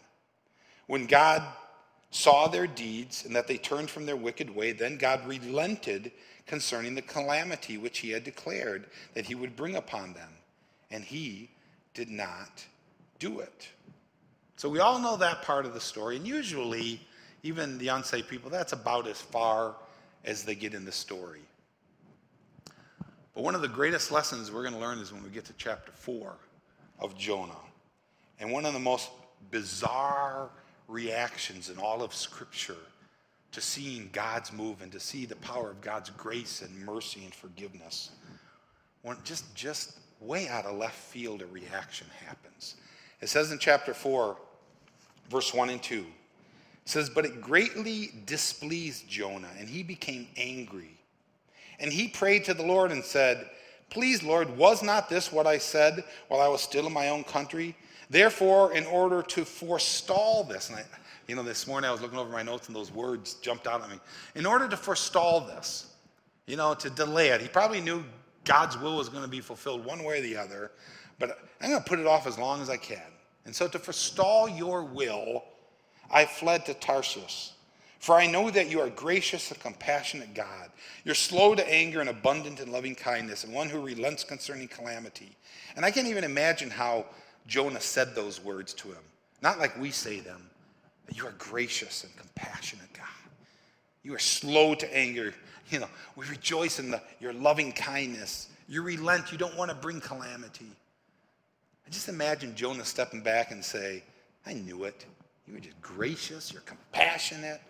When 0.86 1.06
God 1.06 1.42
saw 2.10 2.48
their 2.48 2.66
deeds 2.66 3.24
and 3.24 3.34
that 3.34 3.46
they 3.46 3.56
turned 3.56 3.88
from 3.88 4.04
their 4.04 4.16
wicked 4.16 4.54
way, 4.54 4.72
then 4.72 4.98
God 4.98 5.26
relented 5.26 6.12
concerning 6.46 6.94
the 6.94 7.02
calamity 7.02 7.78
which 7.78 7.98
he 7.98 8.10
had 8.10 8.24
declared 8.24 8.86
that 9.14 9.24
he 9.24 9.34
would 9.34 9.56
bring 9.56 9.76
upon 9.76 10.12
them. 10.12 10.28
And 10.90 11.02
he 11.02 11.50
did 11.94 12.10
not 12.10 12.64
do 13.18 13.40
it. 13.40 13.68
So 14.56 14.68
we 14.68 14.80
all 14.80 14.98
know 14.98 15.16
that 15.16 15.42
part 15.42 15.64
of 15.64 15.72
the 15.72 15.80
story. 15.80 16.16
And 16.16 16.26
usually, 16.26 17.00
even 17.42 17.78
the 17.78 17.88
unsaved 17.88 18.28
people, 18.28 18.50
that's 18.50 18.72
about 18.72 19.06
as 19.06 19.20
far 19.20 19.74
as 20.24 20.44
they 20.44 20.54
get 20.54 20.74
in 20.74 20.84
the 20.84 20.92
story. 20.92 21.40
But 23.34 23.44
one 23.44 23.54
of 23.54 23.62
the 23.62 23.68
greatest 23.68 24.12
lessons 24.12 24.52
we're 24.52 24.62
going 24.62 24.74
to 24.74 24.80
learn 24.80 24.98
is 24.98 25.12
when 25.12 25.22
we 25.22 25.30
get 25.30 25.44
to 25.46 25.54
chapter 25.56 25.90
4 25.92 26.34
of 26.98 27.16
Jonah. 27.16 27.52
And 28.38 28.52
one 28.52 28.66
of 28.66 28.72
the 28.72 28.78
most 28.78 29.10
bizarre 29.50 30.50
reactions 30.88 31.70
in 31.70 31.78
all 31.78 32.02
of 32.02 32.14
Scripture 32.14 32.76
to 33.52 33.60
seeing 33.60 34.08
God's 34.12 34.52
move 34.52 34.82
and 34.82 34.90
to 34.92 35.00
see 35.00 35.26
the 35.26 35.36
power 35.36 35.70
of 35.70 35.80
God's 35.80 36.10
grace 36.10 36.62
and 36.62 36.74
mercy 36.84 37.24
and 37.24 37.34
forgiveness. 37.34 38.10
When 39.02 39.16
just, 39.24 39.54
just 39.54 39.98
way 40.20 40.48
out 40.48 40.64
of 40.64 40.76
left 40.76 40.96
field, 40.96 41.42
a 41.42 41.46
reaction 41.46 42.06
happens. 42.24 42.76
It 43.20 43.28
says 43.28 43.52
in 43.52 43.58
chapter 43.58 43.94
4, 43.94 44.36
verse 45.30 45.52
1 45.52 45.70
and 45.70 45.82
2, 45.82 46.04
says, 46.84 47.10
But 47.10 47.24
it 47.24 47.40
greatly 47.40 48.12
displeased 48.26 49.08
Jonah, 49.08 49.50
and 49.58 49.68
he 49.68 49.82
became 49.82 50.28
angry. 50.36 50.98
And 51.80 51.92
he 51.92 52.08
prayed 52.08 52.44
to 52.44 52.54
the 52.54 52.62
Lord 52.62 52.92
and 52.92 53.04
said, 53.04 53.48
Please, 53.90 54.22
Lord, 54.22 54.56
was 54.56 54.82
not 54.82 55.08
this 55.08 55.30
what 55.30 55.46
I 55.46 55.58
said 55.58 56.04
while 56.28 56.40
I 56.40 56.48
was 56.48 56.62
still 56.62 56.86
in 56.86 56.92
my 56.92 57.10
own 57.10 57.24
country? 57.24 57.76
Therefore, 58.08 58.72
in 58.74 58.86
order 58.86 59.22
to 59.22 59.44
forestall 59.44 60.44
this, 60.44 60.68
and 60.68 60.78
I, 60.78 60.84
you 61.26 61.34
know, 61.34 61.42
this 61.42 61.66
morning 61.66 61.88
I 61.88 61.92
was 61.92 62.00
looking 62.00 62.18
over 62.18 62.30
my 62.30 62.42
notes 62.42 62.66
and 62.66 62.76
those 62.76 62.92
words 62.92 63.34
jumped 63.34 63.66
out 63.66 63.82
at 63.82 63.90
me. 63.90 63.98
In 64.34 64.46
order 64.46 64.68
to 64.68 64.76
forestall 64.76 65.40
this, 65.40 65.92
you 66.46 66.56
know, 66.56 66.74
to 66.74 66.90
delay 66.90 67.28
it, 67.28 67.40
he 67.40 67.48
probably 67.48 67.80
knew 67.80 68.04
God's 68.44 68.76
will 68.78 68.96
was 68.96 69.08
going 69.08 69.22
to 69.22 69.28
be 69.30 69.40
fulfilled 69.40 69.84
one 69.84 70.02
way 70.04 70.18
or 70.18 70.22
the 70.22 70.36
other, 70.36 70.72
but 71.18 71.38
I'm 71.60 71.70
going 71.70 71.82
to 71.82 71.88
put 71.88 71.98
it 71.98 72.06
off 72.06 72.26
as 72.26 72.38
long 72.38 72.60
as 72.60 72.68
I 72.68 72.76
can. 72.76 73.02
And 73.44 73.54
so, 73.54 73.68
to 73.68 73.78
forestall 73.78 74.48
your 74.48 74.84
will, 74.84 75.44
I 76.12 76.26
fled 76.26 76.66
to 76.66 76.74
Tarsus. 76.74 77.52
For 77.98 78.16
I 78.16 78.26
know 78.26 78.50
that 78.50 78.68
you 78.68 78.80
are 78.80 78.90
gracious 78.90 79.52
and 79.52 79.60
compassionate 79.60 80.34
God. 80.34 80.70
You're 81.04 81.14
slow 81.14 81.54
to 81.54 81.72
anger 81.72 82.00
and 82.00 82.10
abundant 82.10 82.58
in 82.58 82.72
loving 82.72 82.96
kindness, 82.96 83.44
and 83.44 83.54
one 83.54 83.68
who 83.68 83.80
relents 83.80 84.24
concerning 84.24 84.66
calamity. 84.66 85.36
And 85.76 85.84
I 85.84 85.92
can't 85.92 86.08
even 86.08 86.24
imagine 86.24 86.68
how 86.68 87.06
Jonah 87.46 87.80
said 87.80 88.16
those 88.16 88.42
words 88.42 88.74
to 88.74 88.88
him. 88.88 89.04
Not 89.40 89.60
like 89.60 89.80
we 89.80 89.92
say 89.92 90.18
them, 90.18 90.50
but 91.06 91.16
you 91.16 91.24
are 91.26 91.34
gracious 91.38 92.02
and 92.02 92.16
compassionate, 92.16 92.92
God. 92.92 93.06
You 94.02 94.14
are 94.14 94.18
slow 94.18 94.74
to 94.74 94.96
anger. 94.96 95.32
You 95.70 95.78
know, 95.78 95.88
we 96.16 96.26
rejoice 96.26 96.80
in 96.80 96.90
the, 96.90 97.00
your 97.20 97.32
loving 97.32 97.72
kindness. 97.72 98.48
You 98.68 98.82
relent. 98.82 99.30
You 99.30 99.38
don't 99.38 99.56
want 99.56 99.70
to 99.70 99.76
bring 99.76 100.00
calamity. 100.00 100.72
I 101.86 101.90
just 101.90 102.08
imagine 102.08 102.56
Jonah 102.56 102.84
stepping 102.84 103.20
back 103.22 103.52
and 103.52 103.64
say, 103.64 104.02
I 104.44 104.54
knew 104.54 104.84
it. 104.84 105.06
You 105.46 105.54
were 105.54 105.60
just 105.60 105.80
gracious. 105.80 106.52
You're 106.52 106.62
compassionate. 106.62 107.60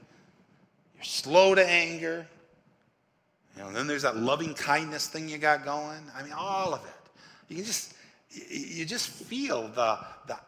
You're 0.94 1.04
slow 1.04 1.54
to 1.54 1.66
anger. 1.66 2.26
You 3.56 3.62
know, 3.62 3.68
and 3.68 3.76
then 3.76 3.86
there's 3.86 4.02
that 4.02 4.16
loving 4.16 4.54
kindness 4.54 5.08
thing 5.08 5.28
you 5.28 5.38
got 5.38 5.64
going. 5.64 6.00
I 6.16 6.22
mean, 6.22 6.32
all 6.32 6.74
of 6.74 6.84
it. 6.84 7.54
You 7.54 7.64
just 7.64 7.94
you 8.30 8.86
just 8.86 9.08
feel 9.08 9.68
the, 9.68 9.98
the 10.26 10.38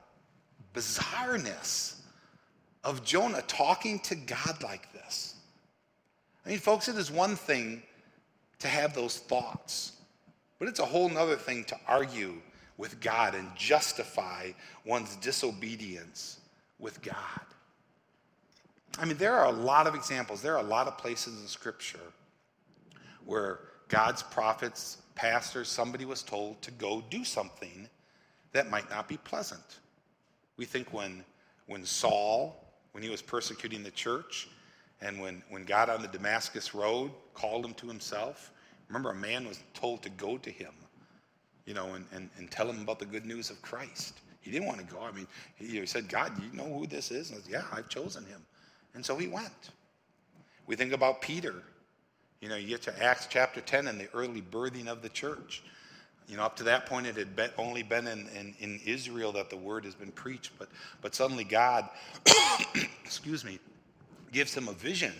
bizarreness 0.73 1.97
of 2.83 3.05
Jonah 3.05 3.43
talking 3.47 3.99
to 4.01 4.15
God 4.15 4.63
like 4.63 4.93
this. 4.93 5.35
I 6.45 6.51
mean, 6.51 6.59
folks, 6.59 6.89
it 6.89 6.97
is 6.97 7.11
one 7.11 7.37
thing 7.37 7.83
to 8.61 8.69
have 8.69 8.95
those 8.95 9.19
thoughts, 9.19 9.93
but 10.59 10.69
it's 10.69 10.81
a 10.81 10.85
whole 10.85 11.17
other 11.17 11.37
thing 11.37 11.65
to 11.65 11.77
argue 11.87 12.35
with 12.77 13.01
God 13.01 13.35
and 13.35 13.55
justify 13.55 14.51
one's 14.85 15.17
disobedience 15.17 16.41
with 16.79 17.03
God. 17.03 17.17
I 18.99 19.05
mean, 19.05 19.17
there 19.17 19.35
are 19.35 19.47
a 19.47 19.53
lot 19.53 19.87
of 19.87 19.95
examples, 19.95 20.43
there 20.43 20.55
are 20.55 20.65
a 20.65 20.69
lot 20.69 20.87
of 20.87 20.99
places 20.99 21.41
in 21.41 21.49
Scripture 21.49 21.99
where 23.25 23.61
God's 23.89 24.23
prophets 24.23 24.99
pastors, 25.15 25.69
somebody 25.69 26.05
was 26.05 26.23
told 26.23 26.61
to 26.63 26.71
go 26.73 27.03
do 27.11 27.25
something 27.25 27.89
that 28.53 28.71
might 28.71 28.89
not 28.91 29.09
be 29.09 29.17
pleasant. 29.19 29.79
We 30.57 30.65
think 30.65 30.93
when, 30.93 31.25
when 31.67 31.85
Saul, 31.85 32.57
when 32.93 33.03
he 33.03 33.11
was 33.11 33.23
persecuting 33.23 33.83
the 33.83 33.91
church, 33.91 34.49
and 35.01 35.21
when, 35.21 35.43
when 35.51 35.65
God 35.65 35.91
on 35.91 36.03
the 36.03 36.09
Damascus 36.09 36.75
Road 36.75 37.11
called 37.35 37.65
him 37.65 37.75
to 37.75 37.87
himself, 37.87 38.53
remember 38.89 39.11
a 39.11 39.15
man 39.15 39.47
was 39.47 39.61
told 39.75 40.03
to 40.03 40.11
go 40.11 40.39
to 40.39 40.51
him, 40.51 40.73
you 41.67 41.75
know, 41.75 41.95
and, 41.95 42.07
and, 42.13 42.31
and 42.39 42.51
tell 42.51 42.69
him 42.69 42.81
about 42.81 42.99
the 42.99 43.07
good 43.07 43.27
news 43.27 43.51
of 43.51 43.61
Christ. 43.61 44.21
He 44.45 44.51
didn't 44.51 44.67
want 44.67 44.79
to 44.79 44.95
go. 44.95 45.01
I 45.01 45.11
mean, 45.11 45.27
he, 45.57 45.85
said, 45.87 46.09
God, 46.09 46.33
you 46.41 46.57
know 46.57 46.73
who 46.73 46.87
this 46.87 47.11
is? 47.11 47.31
And 47.31 47.39
I 47.39 47.43
said, 47.43 47.53
yeah, 47.53 47.65
I've 47.73 47.89
chosen 47.89 48.25
him. 48.27 48.41
And 48.95 49.05
so 49.05 49.17
he 49.17 49.27
went. 49.27 49.71
We 50.67 50.77
think 50.77 50.93
about 50.93 51.21
Peter 51.21 51.63
you 52.45 52.51
know, 52.51 52.57
you 52.57 52.69
get 52.69 52.83
to 52.83 53.03
Acts 53.03 53.27
chapter 53.31 53.63
10 53.63 53.89
and 53.89 53.99
the 53.99 54.07
early 54.13 54.43
birthing 54.43 54.87
of 54.87 55.01
the 55.01 55.09
church. 55.09 55.63
You 56.29 56.37
know, 56.37 56.43
up 56.43 56.57
to 56.57 56.65
that 56.65 56.85
point, 56.85 57.07
it 57.07 57.17
had 57.17 57.35
been, 57.35 57.49
only 57.57 57.83
been 57.83 58.07
in, 58.07 58.29
in, 58.39 58.55
in 58.61 58.81
Israel 58.85 59.33
that 59.33 59.49
the 59.49 59.57
word 59.57 59.87
has 59.87 59.95
been 59.95 60.13
preached, 60.13 60.51
but, 60.59 60.69
but 61.01 61.15
suddenly 61.15 61.45
God, 61.45 61.89
excuse 63.03 63.47
me, 63.47 63.59
gives 64.31 64.55
him 64.55 64.69
a 64.69 64.75
vision, 64.75 65.15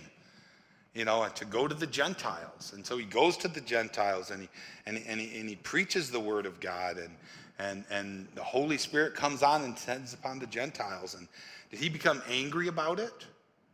you 0.93 1.07
know, 1.07 1.27
to 1.35 1.47
go 1.47 1.67
to 1.67 1.75
the 1.75 1.87
Gentiles. 1.87 2.75
And 2.75 2.85
so 2.85 2.99
he 2.99 3.07
goes 3.07 3.39
to 3.39 3.49
the 3.49 3.63
Gentiles 3.63 4.31
and 4.31 4.43
he, 4.43 4.49
and, 4.85 5.03
and 5.07 5.19
he, 5.19 5.41
and 5.41 5.49
he 5.49 5.57
preaches 5.57 6.11
the 6.11 6.21
word 6.21 6.45
of 6.45 6.61
God, 6.61 6.99
and, 6.99 7.17
and, 7.59 7.85
and 7.91 8.29
the 8.35 8.43
Holy 8.43 8.79
Spirit 8.79 9.15
comes 9.15 9.43
on 9.43 9.63
and 9.63 9.79
sends 9.79 10.13
upon 10.13 10.39
the 10.39 10.47
Gentiles. 10.47 11.15
And 11.15 11.29
did 11.71 11.79
he 11.79 11.89
become 11.89 12.23
angry 12.29 12.69
about 12.69 12.99
it? 12.99 13.27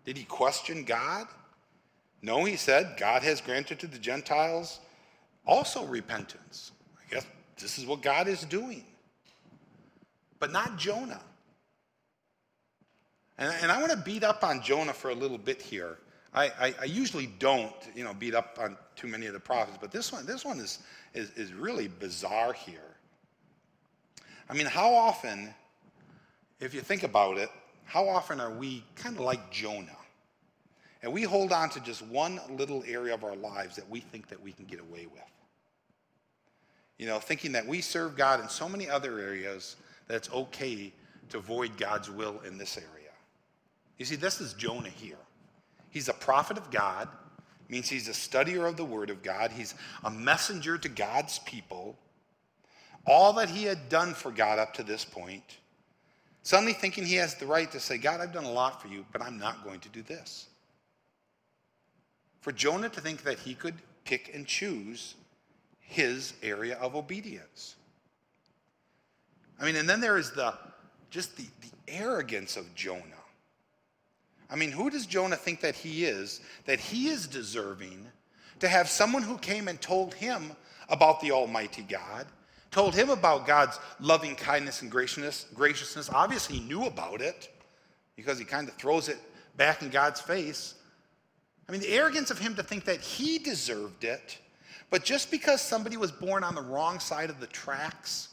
Did 0.05 0.17
he 0.17 0.25
question 0.25 0.85
God? 0.85 1.27
No, 2.23 2.45
he 2.45 2.57
said, 2.57 2.97
God 2.99 3.23
has 3.23 3.41
granted 3.41 3.79
to 3.81 3.87
the 3.87 3.99
Gentiles 3.99 4.81
also 5.47 5.87
repentance. 5.87 6.73
I 6.99 7.15
guess 7.15 7.27
this 7.59 7.79
is 7.79 7.87
what 7.87 8.03
God 8.03 8.29
is 8.29 8.43
doing. 8.45 8.85
But 10.39 10.53
not 10.53 10.77
Jonah. 10.77 11.21
And, 13.39 13.53
and 13.63 13.73
I 13.73 13.79
want 13.81 13.93
to 13.93 13.99
beat 13.99 14.23
up 14.23 14.45
on 14.45 14.63
Jonah 14.63 14.93
for 14.93 15.11
a 15.11 15.15
little 15.15 15.39
bit 15.39 15.63
here. 15.63 15.99
I, 16.33 16.45
I, 16.61 16.75
I, 16.83 16.85
usually 16.85 17.27
don't, 17.27 17.75
you 17.97 18.05
know, 18.05 18.15
beat 18.15 18.35
up 18.35 18.59
on 18.61 18.77
too 18.95 19.09
many 19.09 19.27
of 19.27 19.33
the 19.33 19.41
prophets, 19.41 19.79
but 19.81 19.91
this 19.91 20.13
one, 20.13 20.25
this 20.27 20.45
one 20.45 20.61
is, 20.61 20.79
is, 21.13 21.31
is 21.31 21.53
really 21.53 21.89
bizarre 21.89 22.53
here. 22.53 22.97
I 24.51 24.55
mean, 24.55 24.67
how 24.67 24.93
often, 24.93 25.55
if 26.59 26.75
you 26.75 26.81
think 26.81 27.05
about 27.05 27.39
it, 27.39 27.49
how 27.85 28.09
often 28.09 28.41
are 28.41 28.51
we 28.51 28.83
kind 28.97 29.15
of 29.15 29.23
like 29.23 29.53
Jonah? 29.53 29.97
And 31.03 31.13
we 31.13 31.23
hold 31.23 31.53
on 31.53 31.71
to 31.71 31.81
just 31.81 32.03
one 32.03 32.41
little 32.51 32.83
area 32.87 33.15
of 33.15 33.23
our 33.23 33.37
lives 33.37 33.77
that 33.77 33.89
we 33.89 34.01
think 34.01 34.29
that 34.29 34.43
we 34.43 34.53
can 34.53 34.65
get 34.65 34.81
away 34.81 35.07
with. 35.07 35.23
You 36.99 37.07
know, 37.07 37.21
thinking 37.21 37.53
that 37.53 37.67
we 37.67 37.81
serve 37.81 38.17
God 38.17 38.41
in 38.41 38.49
so 38.49 38.69
many 38.69 38.89
other 38.89 39.21
areas 39.21 39.77
that 40.09 40.17
it's 40.17 40.31
okay 40.31 40.93
to 41.29 41.39
avoid 41.39 41.77
God's 41.79 42.11
will 42.11 42.41
in 42.45 42.59
this 42.59 42.77
area. 42.77 43.13
You 43.99 44.05
see, 44.05 44.17
this 44.17 44.41
is 44.41 44.53
Jonah 44.55 44.89
here. 44.89 45.17
He's 45.91 46.09
a 46.09 46.15
prophet 46.15 46.59
of 46.59 46.71
God, 46.71 47.09
means 47.69 47.89
he's 47.89 48.09
a 48.09 48.13
studier 48.13 48.69
of 48.69 48.77
the 48.77 48.85
Word 48.85 49.11
of 49.11 49.23
God. 49.23 49.53
He's 49.53 49.75
a 50.05 50.11
messenger 50.11 50.77
to 50.77 50.89
God's 50.89 51.39
people. 51.41 51.97
All 53.07 53.33
that 53.35 53.49
he 53.49 53.65
had 53.65 53.89
done 53.89 54.15
for 54.15 54.31
God 54.31 54.59
up 54.59 54.75
to 54.75 54.83
this 54.83 55.05
point, 55.05 55.59
suddenly 56.43 56.73
thinking 56.73 57.05
he 57.05 57.17
has 57.17 57.35
the 57.35 57.47
right 57.47 57.71
to 57.73 57.81
say, 57.81 57.99
God, 57.99 58.21
I've 58.21 58.33
done 58.33 58.45
a 58.45 58.53
lot 58.53 58.81
for 58.81 58.89
you, 58.89 59.05
but 59.13 59.23
I'm 59.23 59.39
not 59.39 59.65
going 59.65 59.81
to 59.81 59.89
do 59.89 60.03
this. 60.03 60.47
For 62.41 62.53
Jonah 62.53 62.89
to 62.89 63.01
think 63.01 63.23
that 63.25 63.39
he 63.39 63.55
could 63.55 63.75
pick 64.05 64.35
and 64.35 64.47
choose 64.47 65.15
his 65.79 66.35
area 66.43 66.77
of 66.79 66.95
obedience. 66.95 67.77
I 69.61 69.65
mean, 69.65 69.77
and 69.77 69.89
then 69.89 70.01
there 70.01 70.17
is 70.17 70.31
the 70.31 70.55
just 71.11 71.37
the, 71.37 71.45
the 71.61 71.93
arrogance 71.93 72.57
of 72.57 72.73
Jonah. 72.75 73.03
I 74.49 74.57
mean, 74.57 74.71
who 74.71 74.91
does 74.91 75.07
Jonah 75.07 75.37
think 75.37 75.61
that 75.61 75.75
he 75.75 76.05
is, 76.05 76.41
that 76.65 76.81
he 76.81 77.09
is 77.09 77.27
deserving 77.27 78.07
to 78.61 78.69
have 78.69 78.89
someone 78.89 79.23
who 79.23 79.37
came 79.39 79.69
and 79.69 79.81
told 79.81 80.15
him 80.15 80.53
about 80.89 81.21
the 81.21 81.33
Almighty 81.33 81.83
God, 81.83 82.27
told 82.71 82.95
him 82.95 83.11
about 83.11 83.47
God's 83.47 83.79
loving 83.99 84.37
kindness 84.37 84.83
and 84.83 84.91
graciousness, 84.91 85.47
graciousness. 85.55 86.09
Obviously, 86.13 86.59
he 86.59 86.69
knew 86.69 86.87
about 86.87 87.21
it 87.21 87.49
because 88.17 88.39
he 88.39 88.45
kind 88.45 88.69
of 88.69 88.75
throws 88.75 89.09
it 89.09 89.19
back 89.57 89.83
in 89.83 89.91
God's 89.91 90.21
face. 90.21 90.75
I 91.69 91.73
mean, 91.73 91.81
the 91.81 91.93
arrogance 91.93 92.31
of 92.31 92.39
him 92.39 92.55
to 92.57 92.63
think 92.63 92.85
that 92.85 93.01
he 93.01 93.39
deserved 93.39 94.05
it, 94.05 94.39
but 94.91 95.05
just 95.05 95.31
because 95.31 95.61
somebody 95.61 95.97
was 95.97 96.13
born 96.13 96.45
on 96.45 96.55
the 96.55 96.63
wrong 96.63 96.99
side 96.99 97.31
of 97.31 97.41
the 97.41 97.47
tracks, 97.47 98.29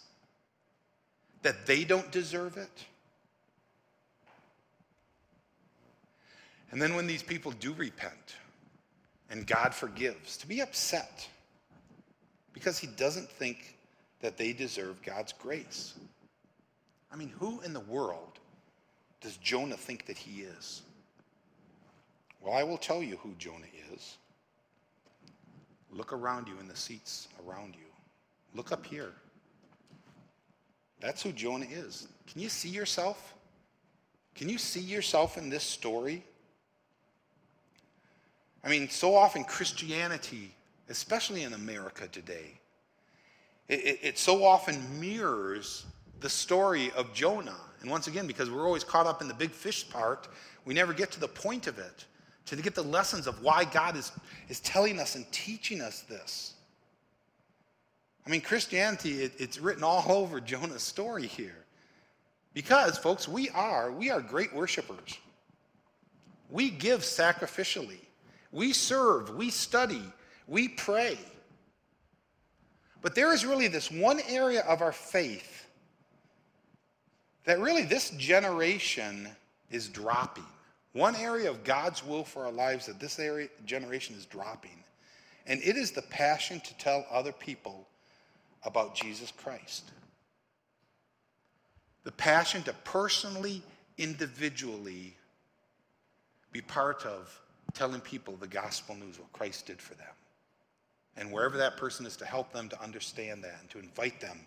that 1.44 1.66
they 1.66 1.84
don't 1.84 2.12
deserve 2.12 2.58
it. 2.58 2.86
And 6.72 6.82
then 6.82 6.96
when 6.96 7.08
these 7.08 7.24
people 7.24 7.52
do 7.54 7.74
repent 7.74 8.36
and 9.30 9.48
God 9.48 9.74
forgives, 9.74 10.38
to 10.38 10.48
be 10.48 10.62
upset 10.62 11.28
because 12.54 12.78
he 12.78 12.88
doesn't 12.88 13.30
think 13.30 13.77
that 14.22 14.38
they 14.38 14.54
deserve 14.54 15.02
God's 15.02 15.34
grace. 15.34 15.94
I 17.12 17.16
mean, 17.16 17.32
who 17.40 17.62
in 17.62 17.74
the 17.74 17.80
world 17.82 18.40
does 19.22 19.38
Jonah 19.38 19.78
think 19.78 20.06
that 20.06 20.18
he 20.18 20.42
is? 20.42 20.82
Well, 22.42 22.54
I 22.54 22.64
will 22.64 22.78
tell 22.78 23.02
you 23.02 23.18
who 23.18 23.34
Jonah 23.38 23.66
is. 23.94 24.18
Look 25.92 26.14
around 26.14 26.48
you 26.48 26.56
in 26.60 26.68
the 26.68 26.76
seats 26.76 27.28
around 27.48 27.76
you. 27.76 27.88
Look 28.54 28.72
up 28.72 28.86
here. 28.86 29.14
That's 31.00 31.22
who 31.22 31.32
Jonah 31.32 31.68
is. 31.70 32.08
Can 32.32 32.42
you 32.42 32.50
see 32.50 32.70
yourself? 32.70 33.36
Can 34.36 34.50
you 34.50 34.58
see 34.58 34.82
yourself 34.82 35.38
in 35.38 35.50
this 35.50 35.64
story? 35.64 36.24
I 38.64 38.70
mean, 38.70 38.90
so 38.90 39.16
often 39.16 39.44
Christianity, 39.44 40.54
especially 40.90 41.44
in 41.44 41.54
America 41.54 42.08
today, 42.08 42.60
it, 43.70 43.80
it, 43.80 44.00
it, 44.02 44.18
so 44.18 44.44
often 44.44 44.82
mirrors 45.00 45.86
the 46.20 46.30
story 46.30 46.92
of 46.96 47.14
Jonah. 47.14 47.60
And 47.82 47.92
once 47.92 48.08
again, 48.08 48.28
because 48.28 48.50
we're 48.50 48.66
always 48.66 48.84
caught 48.84 49.06
up 49.06 49.22
in 49.22 49.28
the 49.28 49.34
big 49.34 49.52
fish 49.52 49.90
part, 49.90 50.28
we 50.66 50.74
never 50.74 50.94
get 50.94 51.12
to 51.12 51.20
the 51.20 51.28
point 51.28 51.68
of 51.68 51.78
it, 51.80 52.06
to 52.46 52.56
get 52.56 52.76
the 52.76 52.84
lessons 52.84 53.28
of 53.28 53.42
why 53.42 53.66
God 53.66 53.96
is, 53.96 54.12
is 54.50 54.60
telling 54.62 55.00
us 55.00 55.16
and 55.16 55.30
teaching 55.32 55.82
us 55.82 56.02
this. 56.02 56.54
I 58.26 58.30
mean, 58.30 58.42
Christianity, 58.42 59.24
it, 59.24 59.34
it's 59.38 59.60
written 59.60 59.84
all 59.84 60.04
over 60.08 60.42
Jonah's 60.42 60.84
story 60.84 61.28
here. 61.28 61.66
Because, 62.54 62.98
folks, 62.98 63.28
we 63.28 63.50
are, 63.50 63.92
we 63.92 64.10
are 64.10 64.20
great 64.20 64.54
worshipers. 64.54 65.18
We 66.50 66.70
give 66.70 67.02
sacrificially. 67.02 68.00
We 68.52 68.74
serve, 68.74 69.36
we 69.36 69.50
study, 69.50 70.02
we 70.48 70.70
pray. 70.70 71.18
But 73.02 73.16
there 73.16 73.34
is 73.34 73.46
really 73.46 73.68
this 73.68 73.92
one 73.92 74.20
area 74.28 74.62
of 74.62 74.82
our 74.82 74.92
faith 74.92 75.66
that 77.46 77.60
really 77.60 77.84
this 77.84 78.10
generation 78.12 79.30
is 79.72 79.88
dropping. 79.88 80.46
One 80.94 81.16
area 81.16 81.50
of 81.50 81.64
God's 81.64 82.06
will 82.06 82.24
for 82.24 82.46
our 82.46 82.52
lives 82.52 82.88
that 82.88 83.00
this 83.00 83.20
area, 83.20 83.48
generation 83.66 84.16
is 84.16 84.26
dropping. 84.26 84.84
And 85.46 85.62
it 85.64 85.78
is 85.78 85.92
the 85.92 86.02
passion 86.02 86.60
to 86.60 86.78
tell 86.78 87.06
other 87.10 87.32
people 87.32 87.88
about 88.64 88.96
Jesus 88.96 89.32
Christ. 89.32 89.92
The 92.04 92.12
passion 92.12 92.64
to 92.64 92.74
personally, 92.84 93.62
individually 93.98 95.16
be 96.52 96.62
part 96.62 97.06
of 97.06 97.40
telling 97.74 98.02
people 98.02 98.36
the 98.36 98.48
gospel 98.48 98.96
news, 98.96 99.20
what 99.20 99.32
Christ 99.32 99.68
did 99.68 99.82
for 99.82 99.94
them. 99.96 100.08
And 101.18 101.32
wherever 101.32 101.58
that 101.58 101.78
person 101.78 102.06
is, 102.06 102.16
to 102.18 102.26
help 102.26 102.54
them 102.54 102.70
to 102.70 102.82
understand 102.82 103.44
that 103.44 103.56
and 103.60 103.70
to 103.72 103.80
invite 103.80 104.22
them 104.22 104.40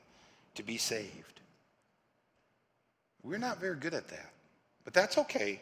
to 0.54 0.62
be 0.62 0.76
saved. 0.76 1.40
We're 3.22 3.38
not 3.38 3.61
very 3.61 3.76
good 3.76 3.94
at 3.94 4.09
that. 4.09 4.30
But 4.85 4.94
that's 4.94 5.18
okay 5.18 5.61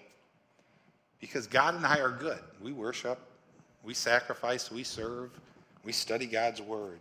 because 1.20 1.46
God 1.46 1.74
and 1.74 1.84
I 1.84 2.00
are 2.00 2.10
good. 2.10 2.38
We 2.62 2.72
worship, 2.72 3.18
we 3.82 3.94
sacrifice, 3.94 4.70
we 4.70 4.84
serve, 4.84 5.30
we 5.84 5.92
study 5.92 6.26
God's 6.26 6.60
word. 6.60 7.00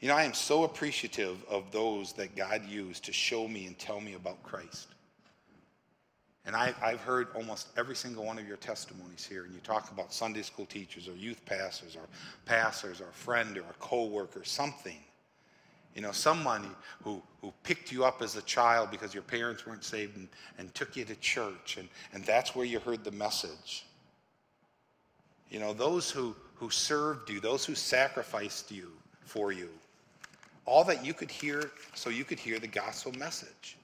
You 0.00 0.08
know, 0.08 0.16
I 0.16 0.24
am 0.24 0.34
so 0.34 0.64
appreciative 0.64 1.38
of 1.48 1.70
those 1.72 2.12
that 2.14 2.36
God 2.36 2.66
used 2.66 3.04
to 3.04 3.12
show 3.12 3.48
me 3.48 3.66
and 3.66 3.78
tell 3.78 4.00
me 4.00 4.14
about 4.14 4.42
Christ. 4.42 4.88
And 6.46 6.54
I, 6.54 6.74
have 6.82 7.00
heard 7.00 7.28
almost 7.34 7.68
every 7.76 7.96
single 7.96 8.24
one 8.24 8.38
of 8.38 8.46
your 8.46 8.58
testimonies 8.58 9.24
here, 9.24 9.44
and 9.44 9.54
you 9.54 9.60
talk 9.60 9.90
about 9.90 10.12
Sunday 10.12 10.42
school 10.42 10.66
teachers 10.66 11.08
or 11.08 11.12
youth 11.12 11.42
pastors 11.46 11.96
or 11.96 12.02
pastors 12.44 13.00
or 13.00 13.08
a 13.08 13.12
friend 13.12 13.56
or 13.56 13.62
a 13.62 13.74
coworker, 13.80 14.44
something. 14.44 14.98
You 15.94 16.02
know, 16.02 16.12
someone 16.12 16.68
who, 17.02 17.22
who 17.40 17.52
picked 17.62 17.92
you 17.92 18.04
up 18.04 18.20
as 18.20 18.36
a 18.36 18.42
child 18.42 18.90
because 18.90 19.14
your 19.14 19.22
parents 19.22 19.66
weren't 19.66 19.84
saved 19.84 20.16
and, 20.16 20.28
and 20.58 20.74
took 20.74 20.96
you 20.96 21.04
to 21.06 21.14
church, 21.16 21.76
and, 21.78 21.88
and 22.12 22.24
that's 22.24 22.54
where 22.54 22.66
you 22.66 22.78
heard 22.78 23.04
the 23.04 23.12
message. 23.12 23.86
You 25.50 25.60
know, 25.60 25.72
those 25.72 26.10
who, 26.10 26.34
who 26.56 26.68
served 26.68 27.30
you, 27.30 27.40
those 27.40 27.64
who 27.64 27.74
sacrificed 27.74 28.70
you 28.70 28.90
for 29.24 29.52
you, 29.52 29.70
all 30.66 30.84
that 30.84 31.04
you 31.04 31.14
could 31.14 31.30
hear 31.30 31.70
so 31.94 32.10
you 32.10 32.24
could 32.24 32.38
hear 32.38 32.58
the 32.58 32.66
gospel 32.66 33.12
message. 33.12 33.76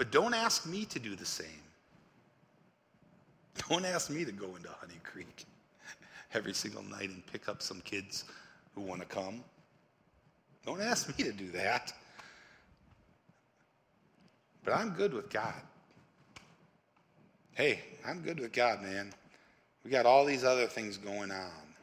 But 0.00 0.10
don't 0.10 0.32
ask 0.32 0.64
me 0.64 0.86
to 0.86 0.98
do 0.98 1.14
the 1.14 1.26
same. 1.26 1.62
Don't 3.68 3.84
ask 3.84 4.08
me 4.08 4.24
to 4.24 4.32
go 4.32 4.46
into 4.56 4.70
Honey 4.70 4.98
Creek 5.04 5.44
every 6.32 6.54
single 6.54 6.82
night 6.84 7.10
and 7.10 7.22
pick 7.26 7.50
up 7.50 7.60
some 7.60 7.82
kids 7.82 8.24
who 8.74 8.80
want 8.80 9.02
to 9.02 9.06
come. 9.06 9.44
Don't 10.64 10.80
ask 10.80 11.06
me 11.18 11.24
to 11.24 11.32
do 11.32 11.50
that. 11.50 11.92
But 14.64 14.72
I'm 14.72 14.94
good 14.94 15.12
with 15.12 15.28
God. 15.28 15.60
Hey, 17.52 17.80
I'm 18.06 18.22
good 18.22 18.40
with 18.40 18.54
God, 18.54 18.80
man. 18.80 19.12
We 19.84 19.90
got 19.90 20.06
all 20.06 20.24
these 20.24 20.44
other 20.44 20.66
things 20.66 20.96
going 20.96 21.30
on. 21.30 21.74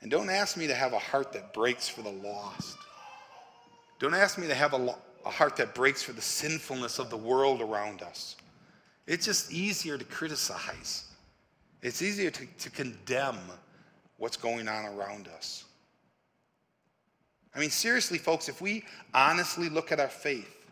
And 0.00 0.12
don't 0.12 0.30
ask 0.30 0.56
me 0.56 0.68
to 0.68 0.74
have 0.76 0.92
a 0.92 1.00
heart 1.00 1.32
that 1.32 1.52
breaks 1.52 1.88
for 1.88 2.02
the 2.02 2.12
lost. 2.12 2.78
Don't 3.98 4.14
ask 4.14 4.38
me 4.38 4.46
to 4.46 4.54
have 4.54 4.74
a, 4.74 4.76
lo- 4.76 4.98
a 5.24 5.30
heart 5.30 5.56
that 5.56 5.74
breaks 5.74 6.02
for 6.02 6.12
the 6.12 6.22
sinfulness 6.22 6.98
of 6.98 7.10
the 7.10 7.16
world 7.16 7.60
around 7.60 8.02
us. 8.02 8.36
It's 9.06 9.24
just 9.24 9.52
easier 9.52 9.98
to 9.98 10.04
criticize, 10.04 11.08
it's 11.82 12.02
easier 12.02 12.30
to, 12.30 12.46
to 12.46 12.70
condemn 12.70 13.38
what's 14.18 14.36
going 14.36 14.68
on 14.68 14.86
around 14.86 15.28
us. 15.28 15.64
I 17.54 17.58
mean, 17.58 17.70
seriously, 17.70 18.18
folks, 18.18 18.48
if 18.48 18.60
we 18.60 18.84
honestly 19.12 19.68
look 19.68 19.92
at 19.92 20.00
our 20.00 20.08
faith, 20.08 20.66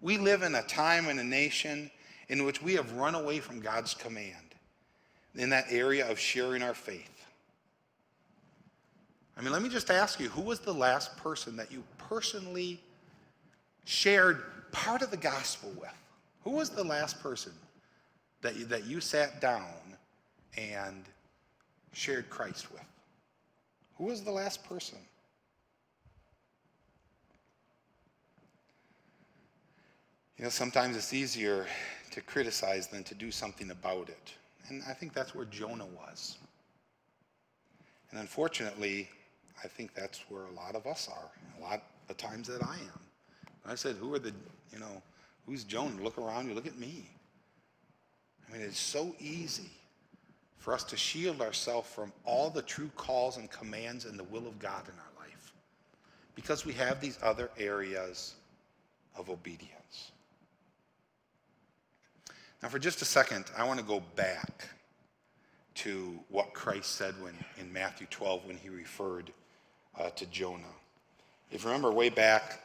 we 0.00 0.18
live 0.18 0.42
in 0.42 0.54
a 0.54 0.62
time 0.62 1.08
and 1.08 1.18
a 1.20 1.24
nation 1.24 1.90
in 2.28 2.44
which 2.44 2.60
we 2.60 2.74
have 2.74 2.92
run 2.92 3.14
away 3.14 3.38
from 3.38 3.60
God's 3.60 3.94
command 3.94 4.54
in 5.36 5.48
that 5.50 5.66
area 5.70 6.10
of 6.10 6.18
sharing 6.18 6.62
our 6.62 6.74
faith. 6.74 7.26
I 9.36 9.40
mean, 9.40 9.52
let 9.52 9.62
me 9.62 9.68
just 9.68 9.90
ask 9.90 10.20
you 10.20 10.28
who 10.28 10.42
was 10.42 10.60
the 10.60 10.74
last 10.74 11.16
person 11.16 11.56
that 11.56 11.72
you 11.72 11.82
personally 11.96 12.80
shared 13.84 14.42
part 14.72 15.02
of 15.02 15.10
the 15.10 15.16
gospel 15.16 15.72
with? 15.78 15.90
Who 16.44 16.50
was 16.50 16.70
the 16.70 16.84
last 16.84 17.20
person 17.22 17.52
that 18.40 18.56
you, 18.56 18.64
that 18.66 18.84
you 18.84 19.00
sat 19.00 19.40
down 19.40 19.96
and 20.56 21.04
shared 21.92 22.28
Christ 22.30 22.72
with? 22.72 22.82
Who 23.98 24.04
was 24.04 24.22
the 24.22 24.32
last 24.32 24.64
person? 24.64 24.98
You 30.36 30.44
know, 30.44 30.50
sometimes 30.50 30.96
it's 30.96 31.12
easier 31.12 31.66
to 32.10 32.20
criticize 32.20 32.88
than 32.88 33.04
to 33.04 33.14
do 33.14 33.30
something 33.30 33.70
about 33.70 34.08
it. 34.08 34.34
And 34.68 34.82
I 34.88 34.92
think 34.92 35.12
that's 35.12 35.34
where 35.34 35.44
Jonah 35.44 35.86
was. 35.86 36.38
And 38.10 38.18
unfortunately, 38.20 39.08
I 39.62 39.68
think 39.68 39.94
that's 39.94 40.18
where 40.28 40.44
a 40.46 40.50
lot 40.50 40.74
of 40.74 40.86
us 40.86 41.08
are, 41.08 41.30
a 41.58 41.62
lot 41.62 41.82
of 42.08 42.16
times 42.16 42.48
that 42.48 42.62
I 42.62 42.74
am. 42.74 43.00
I 43.66 43.74
said, 43.74 43.96
Who 43.96 44.14
are 44.14 44.18
the, 44.18 44.32
you 44.72 44.78
know, 44.78 45.02
who's 45.46 45.64
Jonah? 45.64 46.02
Look 46.02 46.18
around 46.18 46.48
you, 46.48 46.54
look 46.54 46.66
at 46.66 46.78
me. 46.78 47.08
I 48.48 48.52
mean, 48.52 48.62
it's 48.62 48.78
so 48.78 49.14
easy 49.18 49.70
for 50.58 50.72
us 50.74 50.84
to 50.84 50.96
shield 50.96 51.40
ourselves 51.40 51.88
from 51.88 52.12
all 52.24 52.50
the 52.50 52.62
true 52.62 52.90
calls 52.96 53.36
and 53.36 53.50
commands 53.50 54.04
and 54.04 54.18
the 54.18 54.24
will 54.24 54.46
of 54.46 54.58
God 54.58 54.84
in 54.84 54.94
our 54.94 55.26
life 55.26 55.52
because 56.34 56.64
we 56.64 56.72
have 56.74 57.00
these 57.00 57.18
other 57.22 57.50
areas 57.58 58.34
of 59.16 59.28
obedience. 59.28 60.12
Now, 62.62 62.68
for 62.68 62.78
just 62.78 63.02
a 63.02 63.04
second, 63.04 63.46
I 63.56 63.64
want 63.64 63.80
to 63.80 63.84
go 63.84 64.02
back 64.14 64.68
to 65.74 66.18
what 66.28 66.52
Christ 66.54 66.92
said 66.92 67.14
when, 67.20 67.34
in 67.58 67.72
Matthew 67.72 68.06
12 68.10 68.46
when 68.46 68.56
he 68.56 68.68
referred 68.68 69.32
uh, 69.98 70.10
to 70.10 70.26
Jonah. 70.26 70.62
If 71.50 71.64
you 71.64 71.70
remember 71.70 71.90
way 71.90 72.08
back 72.08 72.60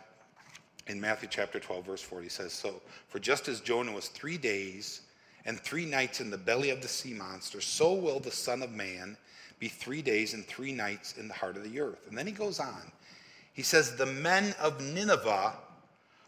in 0.87 0.99
Matthew 0.99 1.29
chapter 1.29 1.59
12, 1.59 1.85
verse 1.85 2.01
40, 2.01 2.25
he 2.25 2.29
says, 2.29 2.53
So, 2.53 2.81
for 3.07 3.19
just 3.19 3.47
as 3.47 3.59
Jonah 3.59 3.91
was 3.91 4.07
three 4.07 4.37
days 4.37 5.01
and 5.45 5.59
three 5.59 5.85
nights 5.85 6.21
in 6.21 6.29
the 6.29 6.37
belly 6.37 6.69
of 6.69 6.81
the 6.81 6.87
sea 6.87 7.13
monster, 7.13 7.61
so 7.61 7.93
will 7.93 8.19
the 8.19 8.31
Son 8.31 8.61
of 8.61 8.71
Man 8.71 9.17
be 9.59 9.67
three 9.67 10.01
days 10.01 10.33
and 10.33 10.45
three 10.45 10.71
nights 10.71 11.15
in 11.17 11.27
the 11.27 11.33
heart 11.33 11.57
of 11.57 11.63
the 11.63 11.79
earth. 11.79 12.07
And 12.07 12.17
then 12.17 12.27
he 12.27 12.33
goes 12.33 12.59
on. 12.59 12.91
He 13.53 13.63
says, 13.63 13.95
The 13.95 14.05
men 14.05 14.53
of 14.59 14.81
Nineveh 14.81 15.53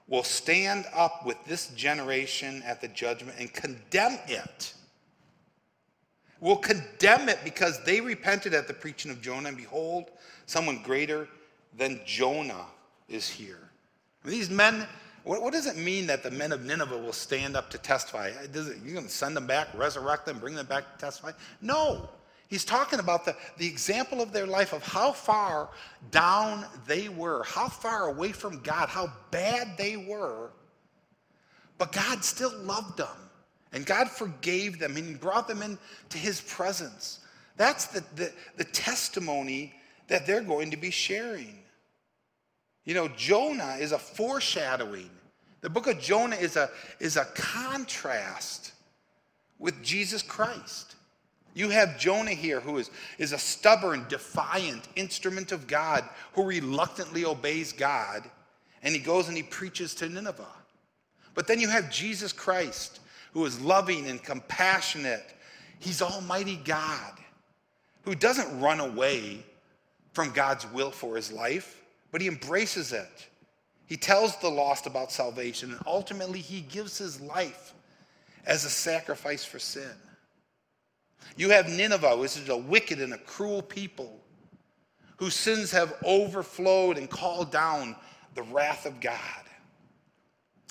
will 0.08 0.24
stand 0.24 0.86
up 0.93 1.26
with 1.26 1.38
this 1.45 1.67
generation 1.69 2.63
at 2.65 2.82
the 2.82 2.88
judgment 2.88 3.38
and 3.39 3.54
condemn 3.54 4.17
it. 4.28 4.74
Will 6.39 6.58
condemn 6.58 7.30
it 7.30 7.39
because 7.43 7.84
they 7.84 8.02
repented 8.02 8.54
at 8.54 8.67
the 8.67 8.74
preaching 8.74 9.12
of 9.12 9.22
Jonah, 9.22 9.50
and 9.50 9.58
behold, 9.58 10.06
someone 10.45 10.82
greater 10.82 11.28
than 11.78 12.02
Jonah 12.06 12.65
is 13.08 13.28
here. 13.28 13.69
These 14.26 14.50
men, 14.50 14.86
what, 15.24 15.42
what, 15.42 15.54
does 15.54 15.66
it 15.66 15.78
mean 15.78 16.08
that 16.08 16.24
the 16.24 16.32
men 16.32 16.52
of 16.52 16.66
Nineveh 16.66 16.98
will 16.98 17.14
stand 17.14 17.56
up 17.56 17.70
to 17.72 17.78
testify? 17.78 18.28
It, 18.28 18.54
you're 18.54 18.94
going 18.94 19.06
to 19.06 19.12
send 19.12 19.36
them 19.36 19.48
back, 19.48 19.70
resurrect 19.76 20.26
them, 20.26 20.40
bring 20.40 20.56
them 20.56 20.66
back 20.66 20.94
to 20.94 21.06
testify? 21.06 21.32
No. 21.62 22.10
He's 22.50 22.66
talking 22.66 23.00
about 23.00 23.26
the, 23.26 23.36
the 23.58 23.68
example 23.68 24.22
of 24.22 24.34
their 24.34 24.48
life 24.48 24.74
of 24.74 24.84
how 24.84 25.12
far 25.12 25.70
down 26.10 26.66
they 26.88 27.08
were, 27.08 27.44
how 27.44 27.70
far 27.70 28.08
away 28.08 28.32
from 28.32 28.60
God, 28.62 28.90
how 28.90 29.14
bad 29.30 29.78
they 29.78 29.98
were. 29.98 30.50
But 31.78 31.92
God 31.92 32.24
still 32.24 32.56
loved 32.60 32.98
them. 32.98 33.08
And 33.72 33.86
God 33.86 34.10
forgave 34.10 34.80
them 34.80 34.98
and 34.98 35.20
brought 35.20 35.48
them 35.48 35.62
into 35.62 36.18
His 36.18 36.42
presence. 36.42 37.20
That's 37.56 37.86
the, 37.86 38.04
the, 38.16 38.32
the 38.58 38.64
testimony 38.64 39.74
that 40.08 40.26
they're 40.26 40.42
going 40.42 40.72
to 40.72 40.78
be 40.78 40.90
sharing. 40.90 41.60
You 42.89 42.95
know, 42.95 43.08
Jonah 43.08 43.78
is 43.80 43.91
a 43.91 43.99
foreshadowing. 43.99 45.12
The 45.62 45.69
book 45.69 45.86
of 45.86 45.99
Jonah 45.99 46.38
is 46.38 46.56
a, 46.56 46.71
is 46.99 47.17
a 47.17 47.25
contrast 47.36 48.71
with 49.60 49.84
Jesus 49.84 50.23
Christ. 50.23 50.95
You 51.54 51.69
have 51.69 51.99
Jonah 51.99 52.32
here, 52.32 52.60
who 52.60 52.80
is, 52.80 52.89
is 53.19 53.32
a 53.32 53.38
stubborn, 53.38 54.08
defiant 54.10 54.88
instrument 54.95 55.52
of 55.52 55.67
God 55.67 56.04
who 56.34 56.43
reluctantly 56.43 57.25
obeys 57.25 57.73
God, 57.73 58.23
and 58.82 58.95
he 58.95 58.99
goes 58.99 59.28
and 59.28 59.38
he 59.38 59.43
preaches 59.43 59.93
to 59.93 60.10
Nineveh. 60.10 60.47
But 61.36 61.45
then 61.45 61.60
you 61.60 61.69
have 61.69 61.91
Jesus 61.91 62.34
Christ, 62.34 63.02
who 63.34 63.45
is 63.45 63.62
loving 63.62 64.08
and 64.08 64.23
compassionate. 64.23 65.36
He's 65.78 66.02
Almighty 66.02 66.60
God, 66.65 67.13
who 68.02 68.15
doesn't 68.15 68.60
run 68.60 68.80
away 68.80 69.45
from 70.13 70.32
God's 70.32 70.65
will 70.71 70.89
for 70.89 71.15
his 71.15 71.32
life 71.32 71.79
but 72.12 72.22
he 72.22 72.28
embraces 72.28 72.91
it. 72.91 73.28
He 73.86 73.98
tells 73.98 74.38
the 74.38 74.50
lost 74.50 74.86
about 74.86 75.12
salvation, 75.12 75.72
and 75.72 75.82
ultimately, 75.88 76.39
he 76.39 76.62
gives 76.62 76.98
his 76.98 77.19
life 77.19 77.74
as 78.45 78.65
a 78.65 78.69
sacrifice 78.69 79.43
for 79.43 79.60
sin. 79.60 79.91
You 81.36 81.50
have 81.50 81.69
Nineveh, 81.69 82.17
which 82.17 82.38
is 82.38 82.50
a 82.50 82.58
wicked 82.58 83.02
and 83.02 83.13
a 83.13 83.17
cruel 83.17 83.62
people 83.62 84.19
whose 85.17 85.34
sins 85.34 85.72
have 85.72 85.93
overflowed 86.04 86.98
and 86.98 87.10
called 87.10 87.52
down 87.52 87.95
the 88.36 88.43
wrath 88.43 88.86
of 88.86 89.02
God. 89.02 89.43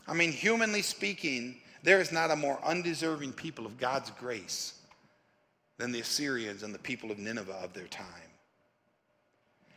I 0.06 0.14
mean, 0.14 0.32
humanly 0.32 0.82
speaking, 0.82 1.60
there 1.82 2.00
is 2.00 2.12
not 2.12 2.30
a 2.30 2.36
more 2.36 2.58
undeserving 2.64 3.34
people 3.34 3.66
of 3.66 3.78
God's 3.78 4.10
grace 4.12 4.74
than 5.76 5.92
the 5.92 6.00
Assyrians 6.00 6.62
and 6.62 6.74
the 6.74 6.78
people 6.78 7.10
of 7.10 7.18
Nineveh 7.18 7.60
of 7.62 7.74
their 7.74 7.86
time. 7.86 8.06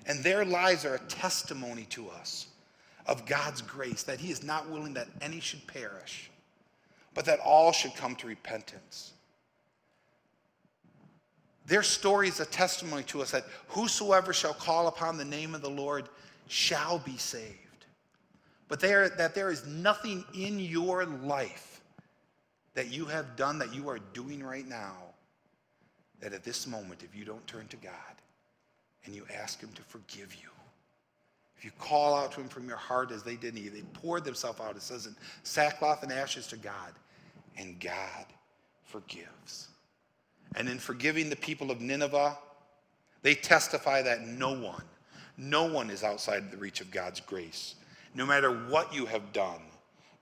And 0.05 0.23
their 0.23 0.43
lives 0.45 0.85
are 0.85 0.95
a 0.95 0.99
testimony 0.99 1.85
to 1.91 2.09
us 2.09 2.47
of 3.05 3.25
God's 3.25 3.61
grace, 3.61 4.03
that 4.03 4.19
He 4.19 4.31
is 4.31 4.43
not 4.43 4.69
willing 4.69 4.93
that 4.93 5.07
any 5.21 5.39
should 5.39 5.65
perish, 5.67 6.29
but 7.13 7.25
that 7.25 7.39
all 7.39 7.71
should 7.71 7.95
come 7.95 8.15
to 8.17 8.27
repentance. 8.27 9.13
Their 11.65 11.83
story 11.83 12.27
is 12.27 12.39
a 12.39 12.45
testimony 12.45 13.03
to 13.03 13.21
us 13.21 13.31
that 13.31 13.45
whosoever 13.69 14.33
shall 14.33 14.53
call 14.53 14.87
upon 14.87 15.17
the 15.17 15.25
name 15.25 15.55
of 15.55 15.61
the 15.61 15.69
Lord 15.69 16.09
shall 16.47 16.99
be 16.99 17.17
saved. 17.17 17.57
But 18.67 18.79
there, 18.79 19.09
that 19.09 19.35
there 19.35 19.51
is 19.51 19.65
nothing 19.65 20.23
in 20.33 20.59
your 20.59 21.05
life 21.05 21.81
that 22.73 22.89
you 22.89 23.05
have 23.05 23.35
done, 23.35 23.59
that 23.59 23.73
you 23.73 23.89
are 23.89 23.99
doing 24.13 24.43
right 24.43 24.67
now, 24.67 24.95
that 26.21 26.33
at 26.33 26.43
this 26.43 26.65
moment, 26.67 27.03
if 27.03 27.15
you 27.15 27.25
don't 27.25 27.45
turn 27.47 27.67
to 27.67 27.77
God, 27.77 27.93
and 29.05 29.15
you 29.15 29.25
ask 29.41 29.59
Him 29.59 29.71
to 29.75 29.81
forgive 29.83 30.35
you. 30.35 30.49
If 31.57 31.65
you 31.65 31.71
call 31.79 32.15
out 32.15 32.31
to 32.33 32.41
Him 32.41 32.47
from 32.47 32.67
your 32.67 32.77
heart 32.77 33.11
as 33.11 33.23
they 33.23 33.35
did, 33.35 33.55
they 33.55 33.83
poured 33.93 34.23
themselves 34.25 34.59
out, 34.59 34.75
it 34.75 34.81
says, 34.81 35.05
in 35.05 35.15
sackcloth 35.43 36.03
and 36.03 36.11
ashes 36.11 36.47
to 36.47 36.57
God, 36.57 36.93
and 37.57 37.79
God 37.79 38.25
forgives. 38.83 39.67
And 40.55 40.67
in 40.67 40.79
forgiving 40.79 41.29
the 41.29 41.35
people 41.35 41.71
of 41.71 41.79
Nineveh, 41.79 42.37
they 43.21 43.35
testify 43.35 44.01
that 44.01 44.27
no 44.27 44.59
one, 44.59 44.83
no 45.37 45.65
one 45.65 45.89
is 45.89 46.03
outside 46.03 46.51
the 46.51 46.57
reach 46.57 46.81
of 46.81 46.91
God's 46.91 47.19
grace. 47.19 47.75
No 48.15 48.25
matter 48.25 48.51
what 48.67 48.93
you 48.93 49.05
have 49.05 49.31
done, 49.31 49.61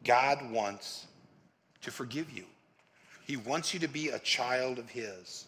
God 0.04 0.52
wants 0.52 1.08
to 1.82 1.92
forgive 1.92 2.30
you. 2.32 2.44
He 3.26 3.38
wants 3.38 3.74
you 3.74 3.80
to 3.80 3.88
be 3.88 4.10
a 4.10 4.20
child 4.20 4.78
of 4.80 4.90
His. 4.90 5.46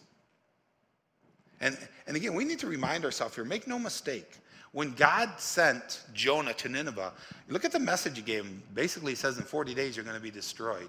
And, 1.62 1.78
and 2.08 2.16
again, 2.16 2.34
we 2.34 2.44
need 2.44 2.58
to 2.58 2.66
remind 2.66 3.04
ourselves 3.06 3.36
here 3.36 3.44
make 3.44 3.66
no 3.66 3.78
mistake. 3.78 4.38
When 4.72 4.92
God 4.92 5.30
sent 5.38 6.02
Jonah 6.12 6.54
to 6.54 6.68
Nineveh, 6.68 7.12
look 7.48 7.64
at 7.64 7.72
the 7.72 7.78
message 7.78 8.16
he 8.16 8.22
gave 8.22 8.44
him. 8.44 8.62
Basically, 8.74 9.12
he 9.12 9.16
says, 9.16 9.38
In 9.38 9.44
40 9.44 9.74
days, 9.74 9.96
you're 9.96 10.04
going 10.04 10.16
to 10.16 10.22
be 10.22 10.30
destroyed. 10.30 10.88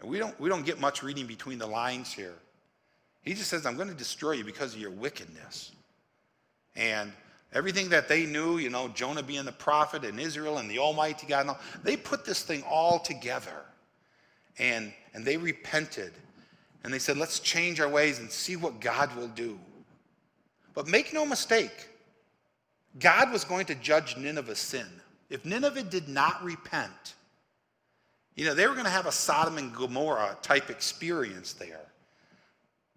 And 0.00 0.08
we 0.08 0.18
don't, 0.18 0.38
we 0.38 0.48
don't 0.48 0.64
get 0.64 0.80
much 0.80 1.02
reading 1.02 1.26
between 1.26 1.58
the 1.58 1.66
lines 1.66 2.12
here. 2.12 2.34
He 3.22 3.34
just 3.34 3.50
says, 3.50 3.66
I'm 3.66 3.76
going 3.76 3.88
to 3.88 3.94
destroy 3.94 4.32
you 4.32 4.44
because 4.44 4.74
of 4.74 4.80
your 4.80 4.90
wickedness. 4.90 5.72
And 6.76 7.12
everything 7.52 7.88
that 7.88 8.06
they 8.06 8.26
knew, 8.26 8.58
you 8.58 8.70
know, 8.70 8.88
Jonah 8.88 9.22
being 9.22 9.44
the 9.44 9.52
prophet 9.52 10.04
and 10.04 10.20
Israel 10.20 10.58
and 10.58 10.70
the 10.70 10.78
Almighty 10.78 11.26
God, 11.26 11.48
all, 11.48 11.58
they 11.82 11.96
put 11.96 12.24
this 12.24 12.42
thing 12.42 12.62
all 12.62 13.00
together. 13.00 13.64
And, 14.58 14.92
and 15.14 15.24
they 15.24 15.36
repented 15.36 16.12
and 16.84 16.92
they 16.92 16.98
said, 16.98 17.16
let's 17.16 17.40
change 17.40 17.80
our 17.80 17.88
ways 17.88 18.18
and 18.18 18.30
see 18.30 18.56
what 18.56 18.80
God 18.80 19.14
will 19.16 19.28
do. 19.28 19.58
But 20.74 20.86
make 20.86 21.12
no 21.12 21.26
mistake, 21.26 21.88
God 22.98 23.32
was 23.32 23.44
going 23.44 23.66
to 23.66 23.74
judge 23.74 24.16
Nineveh's 24.16 24.58
sin. 24.58 24.86
If 25.28 25.44
Nineveh 25.44 25.82
did 25.82 26.08
not 26.08 26.42
repent, 26.42 27.14
you 28.36 28.44
know, 28.44 28.54
they 28.54 28.66
were 28.66 28.74
going 28.74 28.84
to 28.84 28.90
have 28.90 29.06
a 29.06 29.12
Sodom 29.12 29.58
and 29.58 29.74
Gomorrah 29.74 30.38
type 30.42 30.70
experience 30.70 31.52
there. 31.52 31.80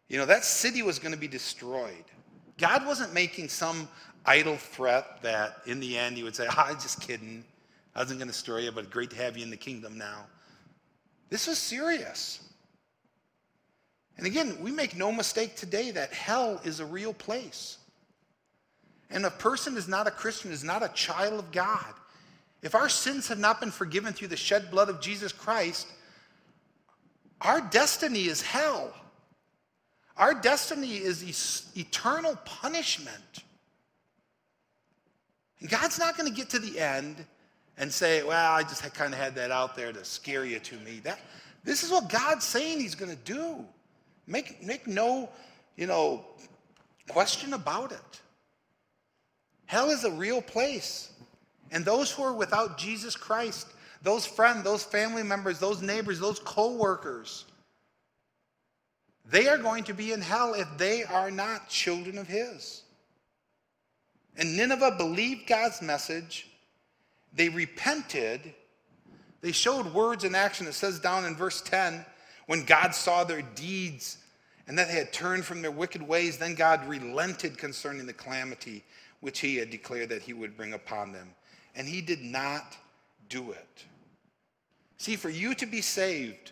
You 0.08 0.17
know, 0.17 0.26
that 0.26 0.46
city 0.46 0.84
was 0.84 1.00
going 1.00 1.13
to 1.13 1.20
be 1.20 1.28
destroyed. 1.28 2.04
God 2.58 2.86
wasn't 2.86 3.13
making 3.13 3.50
some 3.50 3.88
idle 4.26 4.58
threat 4.58 5.22
that 5.24 5.58
in 5.65 5.80
the 5.80 5.98
end 5.98 6.17
he 6.17 6.24
would 6.24 6.36
say, 6.36 6.48
"I'm 6.56 6.76
just 6.76 7.02
kidding. 7.02 7.44
I 7.96 8.00
wasn't 8.00 8.20
going 8.20 8.28
to 8.28 8.34
destroy 8.34 8.58
you, 8.60 8.72
but 8.72 8.91
great 8.91 9.10
to 9.10 9.15
have 9.15 9.36
you 9.36 9.44
in 9.44 9.50
the 9.50 9.58
kingdom 9.58 9.98
now. 9.98 10.26
This 11.30 11.48
was 11.48 11.58
serious. 11.58 12.51
And 14.17 14.28
again, 14.28 14.58
we 14.62 14.71
make 14.71 14.95
no 14.95 15.12
mistake 15.12 15.56
today 15.56 15.91
that 15.91 16.13
hell 16.13 16.60
is 16.63 16.80
a 16.80 16.86
real 16.86 17.13
place. 17.13 17.78
And 19.10 19.26
a 19.26 19.32
person 19.32 19.78
is 19.78 19.88
not 19.88 20.08
a 20.08 20.12
Christian, 20.12 20.52
is 20.52 20.63
not 20.63 20.84
a 20.84 20.89
child 20.89 21.39
of 21.39 21.52
God. 21.52 21.93
If 22.62 22.76
our 22.76 22.89
sins 22.89 23.28
have 23.28 23.39
not 23.39 23.60
been 23.60 23.71
forgiven 23.71 24.13
through 24.13 24.30
the 24.30 24.38
shed 24.38 24.69
blood 24.69 24.89
of 24.89 25.02
Jesus 25.02 25.32
Christ, 25.32 25.88
our 27.41 27.60
destiny 27.60 28.26
is 28.26 28.41
hell. 28.41 28.93
Our 30.15 30.34
destiny 30.34 30.97
is 30.97 31.71
eternal 31.76 32.36
punishment. 32.45 33.43
And 35.60 35.69
God's 35.69 35.97
not 35.97 36.17
going 36.17 36.30
to 36.30 36.36
get 36.36 36.50
to 36.52 36.60
the 36.60 36.80
end 36.80 37.26
and 37.78 37.91
say, 37.91 38.21
well, 38.24 38.54
I 38.54 38.62
just 38.62 38.82
kind 38.93 39.13
of 39.13 39.19
had 39.19 39.36
that 39.36 39.50
out 39.50 39.76
there 39.76 39.91
to 39.91 40.06
scare 40.06 40.45
you 40.45 40.60
to 40.60 40.76
me. 40.80 41.02
That, 41.04 41.19
this 41.63 41.84
is 41.84 41.91
what 41.91 42.10
God's 42.10 42.45
saying 42.45 42.80
He's 42.80 42.95
going 42.95 43.12
to 43.12 43.24
do. 43.24 43.65
Make, 44.27 44.63
make 44.63 44.88
no, 44.88 45.29
you 45.75 45.88
know, 45.88 46.25
question 47.07 47.53
about 47.53 47.91
it. 47.91 48.21
Hell 49.65 49.89
is 49.89 50.03
a 50.03 50.12
real 50.12 50.41
place. 50.41 51.12
And 51.71 51.86
those 51.86 52.12
who 52.12 52.23
are 52.23 52.34
without 52.34 52.77
Jesus 52.77 53.15
Christ, 53.15 53.67
those 54.01 54.25
friends, 54.25 54.63
those 54.63 54.84
family 54.84 55.23
members, 55.23 55.60
those 55.60 55.81
neighbors, 55.81 56.19
those 56.19 56.39
co 56.39 56.75
workers, 56.75 57.45
they 59.29 59.47
are 59.47 59.57
going 59.57 59.86
to 59.86 59.93
be 59.93 60.12
in 60.12 60.21
hell 60.21 60.53
if 60.53 60.67
they 60.77 61.03
are 61.03 61.31
not 61.31 61.69
children 61.69 62.17
of 62.17 62.27
His. 62.27 62.84
And 64.36 64.57
Nineveh 64.57 64.95
believed 64.97 65.47
God's 65.47 65.81
message. 65.81 66.49
They 67.34 67.47
repented. 67.49 68.53
They 69.41 69.51
showed 69.51 69.93
words 69.93 70.23
and 70.23 70.36
action. 70.36 70.67
It 70.67 70.73
says 70.73 70.99
down 70.99 71.25
in 71.25 71.36
verse 71.36 71.62
10 71.62 72.05
when 72.47 72.65
God 72.65 72.93
saw 72.93 73.23
their 73.23 73.41
deeds 73.41 74.17
and 74.67 74.77
that 74.77 74.88
they 74.88 74.95
had 74.95 75.13
turned 75.13 75.45
from 75.45 75.62
their 75.62 75.71
wicked 75.71 76.01
ways, 76.01 76.38
then 76.38 76.56
God 76.56 76.88
relented 76.88 77.58
concerning 77.58 78.06
the 78.06 78.13
calamity 78.13 78.84
which 79.21 79.39
he 79.39 79.56
had 79.56 79.69
declared 79.69 80.10
that 80.10 80.21
he 80.21 80.34
would 80.34 80.58
bring 80.58 80.73
upon 80.73 81.12
them. 81.12 81.30
And 81.75 81.88
he 81.88 82.01
did 82.01 82.21
not 82.21 82.77
do 83.30 83.51
it. 83.51 83.86
See, 84.97 85.15
for 85.15 85.30
you 85.30 85.56
to 85.56 85.65
be 85.65 85.82
saved, 85.82 86.51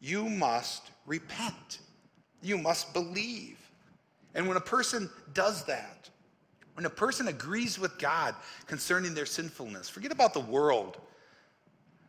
you 0.00 0.28
must 0.28 0.90
repent. 1.06 1.80
You 2.42 2.58
must 2.58 2.92
believe. 2.92 3.58
And 4.34 4.46
when 4.46 4.56
a 4.56 4.60
person 4.60 5.10
does 5.32 5.64
that, 5.64 6.08
when 6.74 6.86
a 6.86 6.90
person 6.90 7.28
agrees 7.28 7.78
with 7.78 7.98
God 7.98 8.34
concerning 8.66 9.14
their 9.14 9.26
sinfulness, 9.26 9.88
forget 9.88 10.12
about 10.12 10.34
the 10.34 10.40
world 10.40 10.98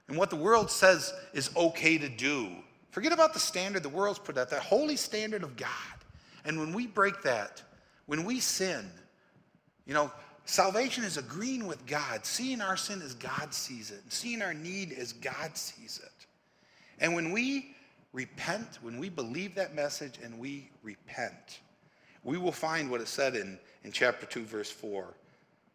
and 0.07 0.17
what 0.17 0.29
the 0.29 0.35
world 0.35 0.69
says 0.69 1.13
is 1.33 1.49
okay 1.55 1.97
to 1.97 2.09
do. 2.09 2.49
Forget 2.95 3.11
about 3.11 3.33
the 3.33 3.41
standard 3.41 3.83
the 3.83 3.89
world's 3.89 4.19
put 4.19 4.37
out, 4.37 4.49
that 4.51 4.61
holy 4.61 4.95
standard 4.95 5.43
of 5.43 5.57
God. 5.57 5.69
And 6.45 6.57
when 6.57 6.71
we 6.71 6.87
break 6.87 7.23
that, 7.23 7.61
when 8.05 8.23
we 8.23 8.39
sin, 8.39 8.89
you 9.85 9.93
know, 9.93 10.09
salvation 10.45 11.03
is 11.03 11.17
agreeing 11.17 11.67
with 11.67 11.85
God, 11.85 12.25
seeing 12.25 12.61
our 12.61 12.77
sin 12.77 13.01
as 13.01 13.13
God 13.13 13.53
sees 13.53 13.91
it, 13.91 14.01
seeing 14.07 14.41
our 14.41 14.53
need 14.53 14.93
as 14.93 15.11
God 15.11 15.57
sees 15.57 15.99
it. 16.01 16.25
And 17.01 17.13
when 17.13 17.33
we 17.33 17.75
repent, 18.13 18.79
when 18.81 18.97
we 18.97 19.09
believe 19.09 19.55
that 19.55 19.75
message 19.75 20.17
and 20.23 20.39
we 20.39 20.69
repent, 20.81 21.59
we 22.23 22.37
will 22.37 22.53
find 22.53 22.89
what 22.89 23.01
it 23.01 23.09
said 23.09 23.35
in, 23.35 23.59
in 23.83 23.91
chapter 23.91 24.25
2, 24.25 24.45
verse 24.45 24.71
4. 24.71 25.05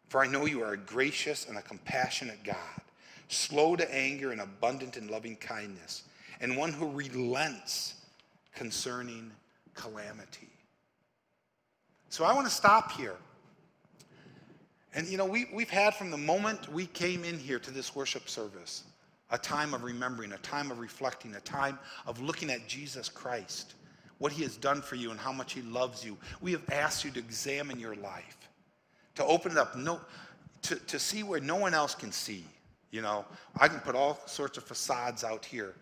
For 0.09 0.23
I 0.23 0.27
know 0.27 0.47
you 0.47 0.63
are 0.63 0.73
a 0.73 0.77
gracious 0.77 1.47
and 1.47 1.55
a 1.55 1.61
compassionate 1.61 2.43
God, 2.43 2.81
slow 3.27 3.75
to 3.75 3.93
anger 3.93 4.31
and 4.31 4.41
abundant 4.41 4.97
in 4.97 5.07
loving 5.07 5.35
kindness, 5.35 6.01
and 6.41 6.57
one 6.57 6.73
who 6.73 6.89
relents 6.89 7.93
concerning 8.53 9.31
calamity. 9.73 10.49
So 12.09 12.25
I 12.25 12.33
want 12.33 12.45
to 12.47 12.53
stop 12.53 12.91
here. 12.91 13.15
And 14.93 15.07
you 15.07 15.17
know, 15.17 15.25
we, 15.25 15.45
we've 15.53 15.69
had 15.69 15.95
from 15.95 16.11
the 16.11 16.17
moment 16.17 16.67
we 16.73 16.87
came 16.87 17.23
in 17.23 17.39
here 17.39 17.59
to 17.59 17.71
this 17.71 17.95
worship 17.95 18.27
service 18.27 18.83
a 19.29 19.37
time 19.37 19.73
of 19.73 19.83
remembering, 19.83 20.33
a 20.33 20.37
time 20.39 20.71
of 20.71 20.79
reflecting, 20.79 21.33
a 21.35 21.39
time 21.39 21.79
of 22.05 22.19
looking 22.19 22.49
at 22.49 22.67
Jesus 22.67 23.07
Christ, 23.07 23.75
what 24.17 24.33
he 24.33 24.43
has 24.43 24.57
done 24.57 24.81
for 24.81 24.95
you 24.95 25.11
and 25.11 25.19
how 25.19 25.31
much 25.31 25.53
he 25.53 25.61
loves 25.61 26.03
you. 26.03 26.17
We 26.41 26.51
have 26.51 26.69
asked 26.69 27.05
you 27.05 27.11
to 27.11 27.19
examine 27.19 27.79
your 27.79 27.95
life, 27.95 28.37
to 29.15 29.23
open 29.23 29.53
it 29.53 29.57
up, 29.57 29.77
no, 29.77 30.01
to, 30.63 30.75
to 30.75 30.99
see 30.99 31.23
where 31.23 31.39
no 31.39 31.55
one 31.55 31.73
else 31.73 31.95
can 31.95 32.11
see. 32.11 32.43
You 32.91 33.01
know, 33.01 33.23
I 33.57 33.69
can 33.69 33.79
put 33.79 33.95
all 33.95 34.19
sorts 34.25 34.57
of 34.57 34.65
facades 34.65 35.23
out 35.23 35.45
here, 35.45 35.75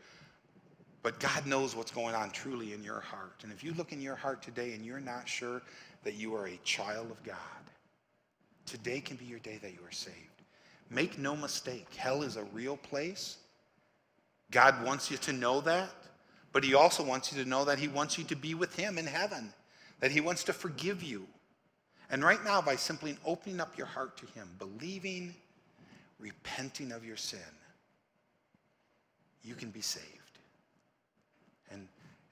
but 1.01 1.19
God 1.19 1.45
knows 1.45 1.75
what's 1.75 1.91
going 1.91 2.15
on 2.15 2.29
truly 2.31 2.73
in 2.73 2.83
your 2.83 2.99
heart. 2.99 3.41
And 3.43 3.51
if 3.51 3.63
you 3.63 3.73
look 3.73 3.93
in 3.93 4.01
your 4.01 4.15
heart 4.15 4.41
today 4.41 4.73
and 4.73 4.85
you're 4.85 4.99
not 4.99 5.27
sure 5.27 5.61
that 6.03 6.15
you 6.15 6.35
are 6.35 6.47
a 6.47 6.59
child 6.63 7.09
of 7.09 7.23
God, 7.23 7.35
today 8.65 8.99
can 8.99 9.15
be 9.15 9.25
your 9.25 9.39
day 9.39 9.59
that 9.61 9.71
you 9.71 9.79
are 9.85 9.91
saved. 9.91 10.15
Make 10.89 11.17
no 11.17 11.35
mistake, 11.35 11.87
hell 11.95 12.23
is 12.23 12.35
a 12.35 12.43
real 12.45 12.75
place. 12.75 13.37
God 14.51 14.83
wants 14.83 15.11
you 15.11 15.17
to 15.17 15.33
know 15.33 15.61
that, 15.61 15.89
but 16.51 16.63
He 16.63 16.73
also 16.73 17.03
wants 17.03 17.31
you 17.31 17.41
to 17.43 17.47
know 17.47 17.65
that 17.65 17.79
He 17.79 17.87
wants 17.87 18.17
you 18.17 18.23
to 18.25 18.35
be 18.35 18.55
with 18.55 18.75
Him 18.75 18.97
in 18.97 19.05
heaven, 19.05 19.53
that 19.99 20.11
He 20.11 20.19
wants 20.19 20.43
to 20.45 20.53
forgive 20.53 21.03
you. 21.03 21.27
And 22.09 22.23
right 22.23 22.43
now, 22.43 22.59
by 22.59 22.75
simply 22.75 23.17
opening 23.23 23.59
up 23.59 23.77
your 23.77 23.85
heart 23.85 24.17
to 24.17 24.25
Him, 24.27 24.49
believing, 24.57 25.35
repenting 26.19 26.91
of 26.91 27.05
your 27.05 27.17
sin, 27.17 27.39
you 29.43 29.53
can 29.53 29.69
be 29.69 29.81
saved. 29.81 30.18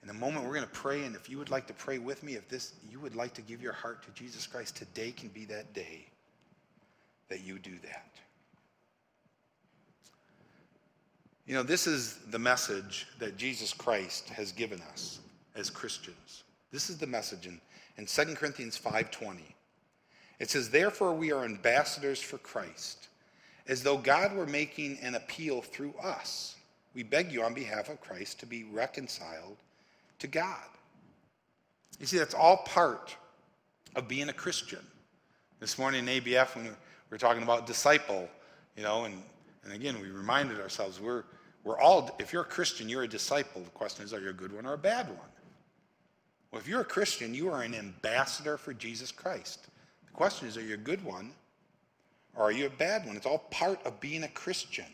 In 0.04 0.10
a 0.10 0.14
moment, 0.14 0.46
we're 0.46 0.54
going 0.54 0.66
to 0.66 0.72
pray, 0.72 1.04
and 1.04 1.16
if 1.16 1.30
you 1.30 1.38
would 1.38 1.50
like 1.50 1.68
to 1.68 1.74
pray 1.74 1.98
with 1.98 2.24
me, 2.24 2.36
if 2.36 2.48
this 2.48 2.74
you 2.90 3.00
would 3.00 3.16
like 3.16 3.34
to 3.34 3.42
give 3.42 3.62
your 3.62 3.74
heart 3.74 4.04
to 4.04 4.12
Jesus 4.12 4.46
Christ, 4.46 4.76
today 4.76 5.12
can 5.12 5.30
be 5.30 5.46
that 5.46 5.74
day 5.74 6.06
that 7.30 7.42
you 7.42 7.60
do 7.60 7.74
that. 7.84 8.12
You 11.46 11.54
know, 11.54 11.64
this 11.64 11.88
is 11.88 12.20
the 12.30 12.40
message 12.40 13.08
that 13.20 13.38
Jesus 13.38 13.74
Christ 13.74 14.30
has 14.30 14.52
given 14.52 14.82
us 14.92 15.20
as 15.56 15.70
Christians. 15.70 16.44
This 16.72 16.90
is 16.90 16.98
the 16.98 17.08
message 17.08 17.48
in, 17.48 17.60
in 17.98 18.06
2 18.06 18.36
Corinthians 18.36 18.78
5.20. 18.78 19.40
It 20.40 20.50
says, 20.50 20.70
Therefore 20.70 21.14
we 21.14 21.32
are 21.32 21.46
ambassadors 21.46 22.22
for 22.22 22.38
Christ, 22.38 23.08
as 23.68 23.82
though 23.82 23.98
God 23.98 24.36
were 24.36 24.46
making 24.46 25.00
an 25.02 25.16
appeal 25.16 25.62
through 25.62 25.94
us. 26.04 26.56
We 26.94 27.04
beg 27.04 27.32
you 27.32 27.44
on 27.44 27.54
behalf 27.54 27.90
of 27.90 28.02
Christ 28.02 28.40
to 28.42 28.46
be 28.46 28.66
reconciled 28.66 29.58
to 30.20 30.28
God. 30.28 30.64
You 32.00 32.06
see, 32.06 32.18
that's 32.18 32.34
all 32.34 32.58
part 32.58 33.16
of 33.96 34.08
being 34.08 34.30
a 34.30 34.34
Christian. 34.34 34.86
This 35.60 35.80
morning 35.80 36.08
in 36.08 36.22
ABF, 36.22 36.56
when 36.56 36.66
we 36.66 36.72
were 37.10 37.18
talking 37.18 37.44
about 37.44 37.66
disciple, 37.66 38.30
you 38.76 38.84
know, 38.84 39.06
and, 39.06 39.22
and 39.64 39.74
again, 39.74 40.00
we 40.02 40.10
reminded 40.10 40.60
ourselves 40.60 41.00
we're 41.00 41.24
we're 41.68 41.80
all, 41.82 42.16
if 42.18 42.32
you're 42.32 42.44
a 42.44 42.46
Christian, 42.46 42.88
you're 42.88 43.04
a 43.04 43.08
disciple. 43.10 43.62
The 43.62 43.70
question 43.72 44.06
is, 44.06 44.14
are 44.14 44.22
you 44.22 44.30
a 44.30 44.34
good 44.34 44.54
one 44.54 44.66
or 44.66 44.74
a 44.74 44.78
bad 44.78 45.10
one? 45.10 45.18
Well, 46.50 46.62
if 46.62 46.68
you're 46.68 46.80
a 46.80 46.86
Christian, 46.86 47.34
you 47.34 47.52
are 47.52 47.62
an 47.62 47.76
ambassador 47.76 48.58
for 48.58 48.74
Jesus 48.74 49.12
Christ. 49.12 49.68
The 50.06 50.14
question 50.14 50.48
is, 50.48 50.56
are 50.56 50.62
you 50.62 50.76
a 50.76 50.78
good 50.78 51.04
one 51.04 51.32
or 52.38 52.46
are 52.46 52.54
you 52.54 52.68
a 52.68 52.70
bad 52.70 53.06
one? 53.06 53.18
It's 53.18 53.26
all 53.26 53.40
part 53.52 53.86
of 53.86 54.00
being 54.00 54.24
a 54.24 54.30
Christian. 54.30 54.86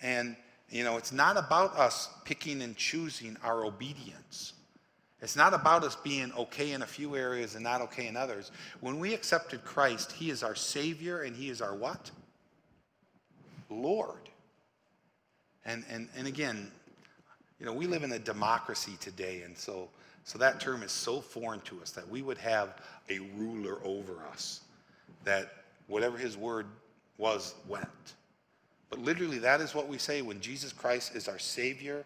And, 0.00 0.36
you 0.72 0.84
know, 0.84 0.96
it's 0.96 1.12
not 1.12 1.36
about 1.36 1.76
us 1.76 2.08
picking 2.24 2.62
and 2.62 2.74
choosing 2.74 3.36
our 3.44 3.64
obedience. 3.64 4.54
It's 5.20 5.36
not 5.36 5.52
about 5.52 5.84
us 5.84 5.96
being 5.96 6.32
okay 6.32 6.72
in 6.72 6.80
a 6.80 6.86
few 6.86 7.14
areas 7.14 7.54
and 7.54 7.62
not 7.62 7.82
okay 7.82 8.06
in 8.06 8.16
others. 8.16 8.50
When 8.80 8.98
we 8.98 9.12
accepted 9.12 9.64
Christ, 9.64 10.12
He 10.12 10.30
is 10.30 10.42
our 10.42 10.54
Savior 10.54 11.22
and 11.22 11.36
He 11.36 11.50
is 11.50 11.60
our 11.60 11.74
what? 11.74 12.10
Lord. 13.68 14.30
And, 15.64 15.84
and, 15.90 16.08
and 16.16 16.26
again, 16.26 16.72
you 17.60 17.66
know, 17.66 17.72
we 17.72 17.86
live 17.86 18.02
in 18.02 18.10
a 18.10 18.18
democracy 18.18 18.96
today, 18.98 19.42
and 19.42 19.56
so, 19.56 19.88
so 20.24 20.38
that 20.38 20.58
term 20.58 20.82
is 20.82 20.90
so 20.90 21.20
foreign 21.20 21.60
to 21.60 21.80
us 21.80 21.90
that 21.92 22.08
we 22.08 22.22
would 22.22 22.38
have 22.38 22.80
a 23.08 23.20
ruler 23.36 23.78
over 23.84 24.14
us, 24.32 24.62
that 25.22 25.52
whatever 25.86 26.18
his 26.18 26.36
word 26.36 26.66
was 27.18 27.54
went. 27.68 27.86
But 28.92 29.00
literally, 29.00 29.38
that 29.38 29.62
is 29.62 29.74
what 29.74 29.88
we 29.88 29.96
say 29.96 30.20
when 30.20 30.38
Jesus 30.42 30.70
Christ 30.70 31.16
is 31.16 31.26
our 31.26 31.38
Savior 31.38 32.04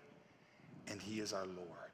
and 0.86 1.02
he 1.02 1.18
is 1.18 1.32
our 1.32 1.44
Lord. 1.44 1.90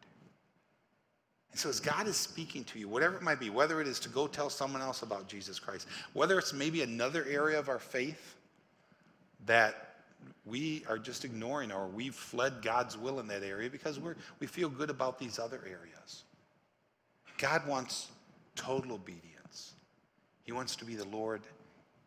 And 1.50 1.58
so, 1.58 1.70
as 1.70 1.80
God 1.80 2.06
is 2.06 2.18
speaking 2.18 2.62
to 2.64 2.78
you, 2.78 2.88
whatever 2.88 3.16
it 3.16 3.22
might 3.22 3.40
be, 3.40 3.48
whether 3.48 3.80
it 3.80 3.88
is 3.88 3.98
to 4.00 4.10
go 4.10 4.26
tell 4.26 4.50
someone 4.50 4.82
else 4.82 5.00
about 5.00 5.28
Jesus 5.28 5.58
Christ, 5.58 5.88
whether 6.12 6.38
it's 6.38 6.52
maybe 6.52 6.82
another 6.82 7.24
area 7.26 7.58
of 7.58 7.70
our 7.70 7.78
faith 7.78 8.36
that 9.46 9.94
we 10.44 10.84
are 10.90 10.98
just 10.98 11.24
ignoring 11.24 11.72
or 11.72 11.86
we've 11.86 12.14
fled 12.14 12.60
God's 12.60 12.98
will 12.98 13.18
in 13.18 13.26
that 13.28 13.42
area 13.42 13.70
because 13.70 13.98
we're, 13.98 14.16
we 14.40 14.46
feel 14.46 14.68
good 14.68 14.90
about 14.90 15.18
these 15.18 15.38
other 15.38 15.62
areas. 15.64 16.24
God 17.38 17.66
wants 17.66 18.08
total 18.56 18.92
obedience. 18.92 19.72
He 20.44 20.52
wants 20.52 20.76
to 20.76 20.84
be 20.84 20.96
the 20.96 21.08
Lord 21.08 21.40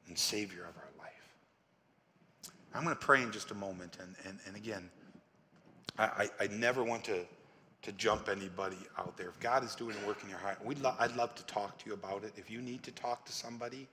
and 0.07 0.15
Savior 0.15 0.67
of 0.69 0.77
our. 0.77 0.84
I'm 2.75 2.83
going 2.83 2.95
to 2.95 3.01
pray 3.01 3.21
in 3.21 3.31
just 3.31 3.51
a 3.51 3.55
moment. 3.55 3.97
And, 4.01 4.15
and, 4.27 4.39
and 4.45 4.55
again, 4.55 4.89
I, 5.97 6.29
I 6.39 6.47
never 6.47 6.83
want 6.83 7.05
to, 7.05 7.21
to 7.83 7.91
jump 7.93 8.27
anybody 8.27 8.77
out 8.97 9.15
there. 9.15 9.29
If 9.29 9.39
God 9.39 9.63
is 9.63 9.75
doing 9.75 9.95
a 10.03 10.07
work 10.07 10.21
in 10.23 10.29
your 10.29 10.39
heart, 10.39 10.63
we'd 10.63 10.79
lo- 10.79 10.95
I'd 10.99 11.15
love 11.15 11.33
to 11.35 11.45
talk 11.45 11.77
to 11.79 11.85
you 11.87 11.93
about 11.93 12.25
it. 12.25 12.33
If 12.35 12.51
you 12.51 12.61
need 12.61 12.83
to 12.83 12.91
talk 12.91 13.25
to 13.25 13.31
somebody 13.31 13.87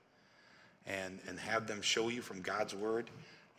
and, 0.86 1.20
and 1.28 1.38
have 1.38 1.68
them 1.68 1.80
show 1.80 2.08
you 2.08 2.22
from 2.22 2.40
God's 2.42 2.74
word, 2.74 3.08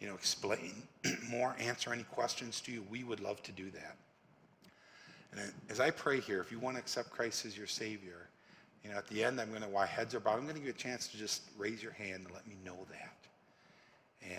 you 0.02 0.08
know, 0.08 0.14
explain 0.14 0.84
more, 1.30 1.56
answer 1.58 1.94
any 1.94 2.04
questions 2.04 2.60
to 2.62 2.74
you, 2.74 2.84
we 2.92 3.06
would 3.06 3.22
love 3.22 3.42
to 3.44 3.54
do 3.54 3.72
that. 3.72 3.96
And 5.32 5.54
as 5.70 5.80
I 5.80 5.90
pray 5.90 6.20
here, 6.20 6.42
if 6.42 6.52
you 6.52 6.60
want 6.60 6.76
to 6.76 6.82
accept 6.82 7.10
Christ 7.12 7.46
as 7.46 7.58
your 7.58 7.68
Savior, 7.68 8.28
you 8.84 8.92
know, 8.92 8.98
at 8.98 9.08
the 9.08 9.24
end, 9.24 9.40
I'm 9.40 9.50
going 9.50 9.62
to, 9.62 9.70
while 9.70 9.88
heads 9.88 10.14
are 10.14 10.20
bowed, 10.20 10.34
I'm 10.38 10.44
going 10.44 10.56
to 10.56 10.60
give 10.60 10.66
you 10.66 10.72
a 10.72 10.74
chance 10.74 11.08
to 11.08 11.18
just 11.18 11.44
raise 11.58 11.82
your 11.82 11.94
hand 11.94 12.26
and 12.26 12.34
let 12.34 12.46
me 12.46 12.56
know 12.66 12.78
that. 12.92 13.23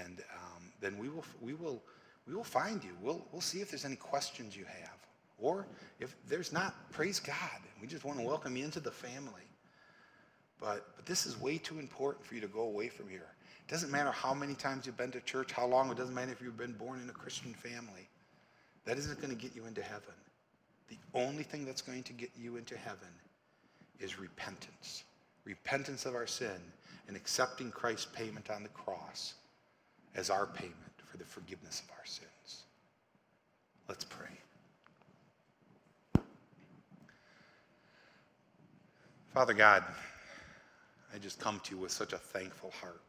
And 0.01 0.23
um, 0.35 0.73
then 0.81 0.99
we 0.99 1.09
will, 1.09 1.25
we 1.41 1.55
will, 1.55 1.83
we 2.27 2.35
will 2.35 2.45
find 2.45 2.83
you. 2.83 2.91
We'll, 3.03 3.25
we'll 3.33 3.41
see 3.41 3.61
if 3.61 3.71
there's 3.71 3.85
any 3.85 3.97
questions 3.97 4.57
you 4.57 4.65
have. 4.65 4.99
Or 5.39 5.67
if 6.01 6.15
there's 6.29 6.53
not, 6.53 6.91
praise 6.91 7.21
God. 7.21 7.37
We 7.81 7.87
just 7.87 8.05
want 8.05 8.19
to 8.19 8.25
welcome 8.25 8.57
you 8.57 8.65
into 8.65 8.81
the 8.81 8.91
family. 8.91 9.43
But, 10.61 10.87
but 10.97 11.07
this 11.07 11.27
is 11.27 11.39
way 11.41 11.59
too 11.59 11.79
important 11.79 12.25
for 12.25 12.35
you 12.35 12.41
to 12.41 12.47
go 12.47 12.63
away 12.63 12.89
from 12.89 13.09
here. 13.09 13.27
It 13.67 13.71
doesn't 13.71 13.91
matter 13.91 14.11
how 14.11 14.35
many 14.35 14.55
times 14.55 14.87
you've 14.87 14.97
been 14.97 15.11
to 15.13 15.21
church, 15.21 15.53
how 15.53 15.67
long, 15.67 15.91
it 15.91 15.97
doesn't 15.97 16.15
matter 16.15 16.33
if 16.33 16.41
you've 16.41 16.57
been 16.57 16.73
born 16.73 17.01
in 17.01 17.09
a 17.09 17.13
Christian 17.13 17.55
family. 17.55 18.09
That 18.85 18.99
isn't 18.99 19.21
going 19.21 19.35
to 19.35 19.41
get 19.41 19.57
you 19.57 19.67
into 19.67 19.83
heaven. 19.83 20.15
The 20.89 20.99
only 21.15 21.43
thing 21.43 21.65
that's 21.65 21.83
going 21.83 22.03
to 22.05 22.13
get 22.13 22.31
you 22.37 22.57
into 22.57 22.77
heaven 22.77 23.09
is 24.01 24.19
repentance. 24.19 25.05
Repentance 25.45 26.07
of 26.07 26.15
our 26.15 26.27
sin 26.27 26.61
and 27.09 27.17
accepting 27.17 27.71
Christ's 27.71 28.07
payment 28.15 28.51
on 28.51 28.63
the 28.63 28.69
cross 28.71 29.35
as 30.15 30.31
our 30.31 30.47
payment 30.47 30.75
for 31.07 31.17
the 31.17 31.25
forgiveness 31.25 31.83
of 31.85 31.91
our 31.99 32.07
sins. 32.07 32.63
Let's 33.89 34.05
pray. 34.05 34.29
Father 39.33 39.55
God, 39.55 39.83
I 41.13 41.19
just 41.19 41.41
come 41.41 41.61
to 41.65 41.75
you 41.75 41.81
with 41.81 41.91
such 41.91 42.13
a 42.13 42.19
thankful 42.19 42.73
heart 42.81 43.01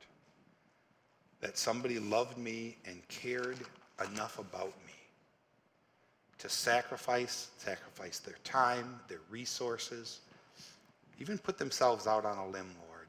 that 1.40 1.58
somebody 1.58 2.00
loved 2.00 2.38
me 2.38 2.78
and 2.86 3.08
cared 3.08 3.60
enough 4.12 4.40
about 4.40 4.74
me 4.88 4.94
to 6.40 6.50
sacrifice, 6.50 7.50
sacrifice 7.58 8.20
their 8.20 8.36
time, 8.44 9.00
their 9.08 9.22
resources, 9.30 10.22
even 11.20 11.38
put 11.38 11.58
themselves 11.58 12.08
out 12.08 12.26
on 12.26 12.38
a 12.38 12.48
limb, 12.48 12.70
Lord, 12.88 13.08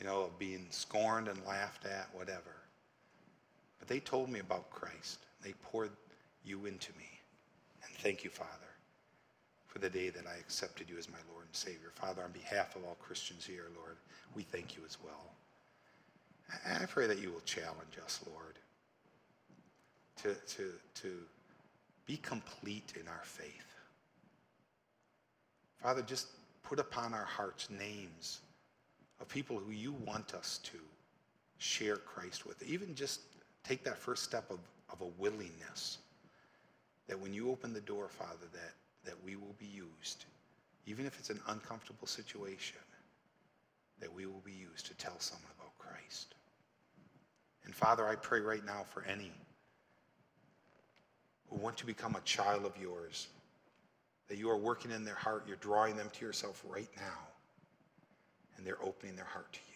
you 0.00 0.06
know, 0.06 0.22
of 0.22 0.38
being 0.38 0.66
scorned 0.70 1.28
and 1.28 1.38
laughed 1.46 1.86
at, 1.86 2.08
whatever. 2.12 2.56
But 3.86 3.94
they 3.94 4.00
told 4.00 4.28
me 4.28 4.40
about 4.40 4.70
Christ. 4.70 5.20
They 5.42 5.52
poured 5.62 5.92
you 6.44 6.66
into 6.66 6.90
me. 6.98 7.08
And 7.84 7.96
thank 7.98 8.24
you, 8.24 8.30
Father, 8.30 8.50
for 9.68 9.78
the 9.78 9.88
day 9.88 10.08
that 10.10 10.26
I 10.26 10.38
accepted 10.38 10.90
you 10.90 10.98
as 10.98 11.08
my 11.08 11.18
Lord 11.32 11.46
and 11.46 11.54
Savior. 11.54 11.92
Father, 11.94 12.22
on 12.22 12.32
behalf 12.32 12.74
of 12.74 12.84
all 12.84 12.96
Christians 13.00 13.46
here, 13.46 13.66
Lord, 13.76 13.96
we 14.34 14.42
thank 14.42 14.76
you 14.76 14.82
as 14.84 14.98
well. 15.04 15.32
And 16.64 16.82
I 16.82 16.86
pray 16.86 17.06
that 17.06 17.20
you 17.20 17.30
will 17.30 17.40
challenge 17.40 17.98
us, 18.04 18.20
Lord, 18.26 18.58
to, 20.22 20.34
to, 20.56 20.72
to 21.02 21.12
be 22.06 22.16
complete 22.16 22.94
in 23.00 23.06
our 23.06 23.22
faith. 23.22 23.52
Father, 25.80 26.02
just 26.02 26.28
put 26.64 26.80
upon 26.80 27.14
our 27.14 27.24
hearts 27.24 27.68
names 27.70 28.40
of 29.20 29.28
people 29.28 29.58
who 29.58 29.70
you 29.70 29.92
want 30.04 30.34
us 30.34 30.58
to 30.64 30.78
share 31.58 31.96
Christ 31.96 32.46
with. 32.46 32.62
Even 32.64 32.94
just 32.94 33.20
take 33.66 33.84
that 33.84 33.98
first 33.98 34.22
step 34.22 34.50
of, 34.50 34.58
of 34.90 35.00
a 35.00 35.20
willingness 35.20 35.98
that 37.08 37.18
when 37.18 37.32
you 37.32 37.50
open 37.50 37.72
the 37.72 37.80
door, 37.80 38.08
Father, 38.08 38.46
that, 38.52 38.72
that 39.04 39.14
we 39.24 39.36
will 39.36 39.54
be 39.58 39.66
used, 39.66 40.24
even 40.86 41.06
if 41.06 41.18
it's 41.18 41.30
an 41.30 41.40
uncomfortable 41.48 42.06
situation, 42.06 42.78
that 44.00 44.12
we 44.12 44.26
will 44.26 44.42
be 44.44 44.52
used 44.52 44.86
to 44.86 44.94
tell 44.94 45.18
someone 45.18 45.50
about 45.58 45.76
Christ. 45.78 46.34
And 47.64 47.74
Father, 47.74 48.06
I 48.06 48.16
pray 48.16 48.40
right 48.40 48.64
now 48.64 48.84
for 48.92 49.04
any 49.04 49.32
who 51.50 51.56
want 51.56 51.76
to 51.76 51.86
become 51.86 52.16
a 52.16 52.20
child 52.20 52.64
of 52.64 52.76
yours, 52.80 53.28
that 54.28 54.36
you 54.36 54.50
are 54.50 54.56
working 54.56 54.90
in 54.90 55.04
their 55.04 55.14
heart, 55.14 55.44
you're 55.46 55.56
drawing 55.56 55.96
them 55.96 56.08
to 56.12 56.24
yourself 56.24 56.62
right 56.68 56.88
now, 56.96 57.28
and 58.56 58.66
they're 58.66 58.82
opening 58.82 59.14
their 59.14 59.26
heart 59.26 59.52
to 59.52 59.60
you. 59.72 59.75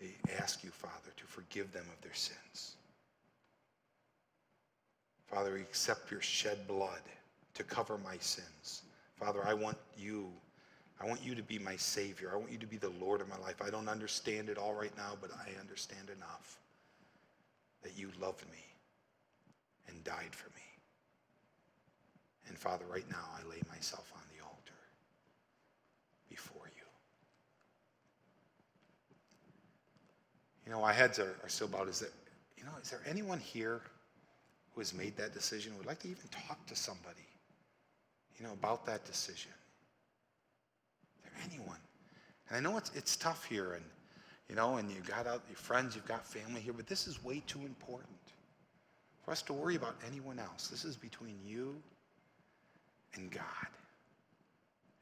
They 0.00 0.14
ask 0.38 0.64
you, 0.64 0.70
Father, 0.70 1.12
to 1.16 1.24
forgive 1.26 1.72
them 1.72 1.84
of 1.92 2.00
their 2.02 2.14
sins. 2.14 2.76
Father, 5.26 5.56
accept 5.56 6.10
your 6.10 6.22
shed 6.22 6.66
blood 6.66 7.02
to 7.54 7.62
cover 7.62 7.98
my 7.98 8.16
sins. 8.18 8.82
Father, 9.16 9.46
I 9.46 9.54
want 9.54 9.76
you. 9.96 10.28
I 11.00 11.06
want 11.06 11.22
you 11.22 11.34
to 11.34 11.42
be 11.42 11.58
my 11.58 11.76
Savior. 11.76 12.30
I 12.32 12.36
want 12.36 12.50
you 12.50 12.58
to 12.58 12.66
be 12.66 12.76
the 12.76 12.92
Lord 13.00 13.20
of 13.20 13.28
my 13.28 13.38
life. 13.38 13.62
I 13.64 13.70
don't 13.70 13.88
understand 13.88 14.48
it 14.48 14.58
all 14.58 14.74
right 14.74 14.94
now, 14.96 15.12
but 15.20 15.30
I 15.32 15.58
understand 15.60 16.10
enough 16.14 16.58
that 17.82 17.96
you 17.96 18.10
loved 18.20 18.44
me 18.50 18.64
and 19.88 20.02
died 20.04 20.32
for 20.34 20.48
me. 20.50 20.62
And 22.48 22.58
Father, 22.58 22.84
right 22.90 23.08
now 23.10 23.24
I 23.38 23.48
lay 23.48 23.62
myself 23.70 24.10
on 24.14 24.22
the 24.36 24.44
altar 24.44 24.80
before 26.28 26.66
you. 26.66 26.69
You 30.70 30.76
know, 30.76 30.84
our 30.84 30.92
heads 30.92 31.18
are, 31.18 31.34
are 31.42 31.48
still 31.48 31.66
bowed. 31.66 31.88
Is 31.88 31.98
there, 31.98 32.10
you 32.56 32.62
know, 32.62 32.70
is 32.80 32.90
there 32.90 33.00
anyone 33.04 33.40
here 33.40 33.80
who 34.72 34.80
has 34.80 34.94
made 34.94 35.16
that 35.16 35.34
decision 35.34 35.76
would 35.76 35.84
like 35.84 35.98
to 35.98 36.08
even 36.08 36.22
talk 36.30 36.64
to 36.66 36.76
somebody, 36.76 37.26
you 38.38 38.46
know, 38.46 38.52
about 38.52 38.86
that 38.86 39.04
decision? 39.04 39.50
Is 41.16 41.24
there 41.24 41.32
anyone? 41.50 41.78
And 42.48 42.56
I 42.56 42.60
know 42.60 42.78
it's, 42.78 42.92
it's 42.94 43.16
tough 43.16 43.44
here, 43.46 43.72
and, 43.72 43.84
you 44.48 44.54
know, 44.54 44.76
and 44.76 44.88
you've 44.92 45.08
got 45.08 45.26
out 45.26 45.42
your 45.48 45.56
friends, 45.56 45.96
you've 45.96 46.06
got 46.06 46.24
family 46.24 46.60
here, 46.60 46.72
but 46.72 46.86
this 46.86 47.08
is 47.08 47.24
way 47.24 47.42
too 47.48 47.62
important 47.62 48.14
for 49.24 49.32
us 49.32 49.42
to 49.42 49.52
worry 49.52 49.74
about 49.74 49.96
anyone 50.06 50.38
else. 50.38 50.68
This 50.68 50.84
is 50.84 50.96
between 50.96 51.34
you 51.44 51.74
and 53.16 53.28
God. 53.28 53.42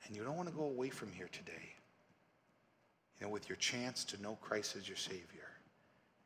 And 0.06 0.16
you 0.16 0.24
don't 0.24 0.34
want 0.38 0.48
to 0.48 0.54
go 0.54 0.64
away 0.64 0.88
from 0.88 1.12
here 1.12 1.28
today, 1.30 1.74
you 3.20 3.26
know, 3.26 3.30
with 3.30 3.50
your 3.50 3.56
chance 3.56 4.02
to 4.04 4.22
know 4.22 4.38
Christ 4.40 4.74
as 4.74 4.88
your 4.88 4.96
Savior. 4.96 5.47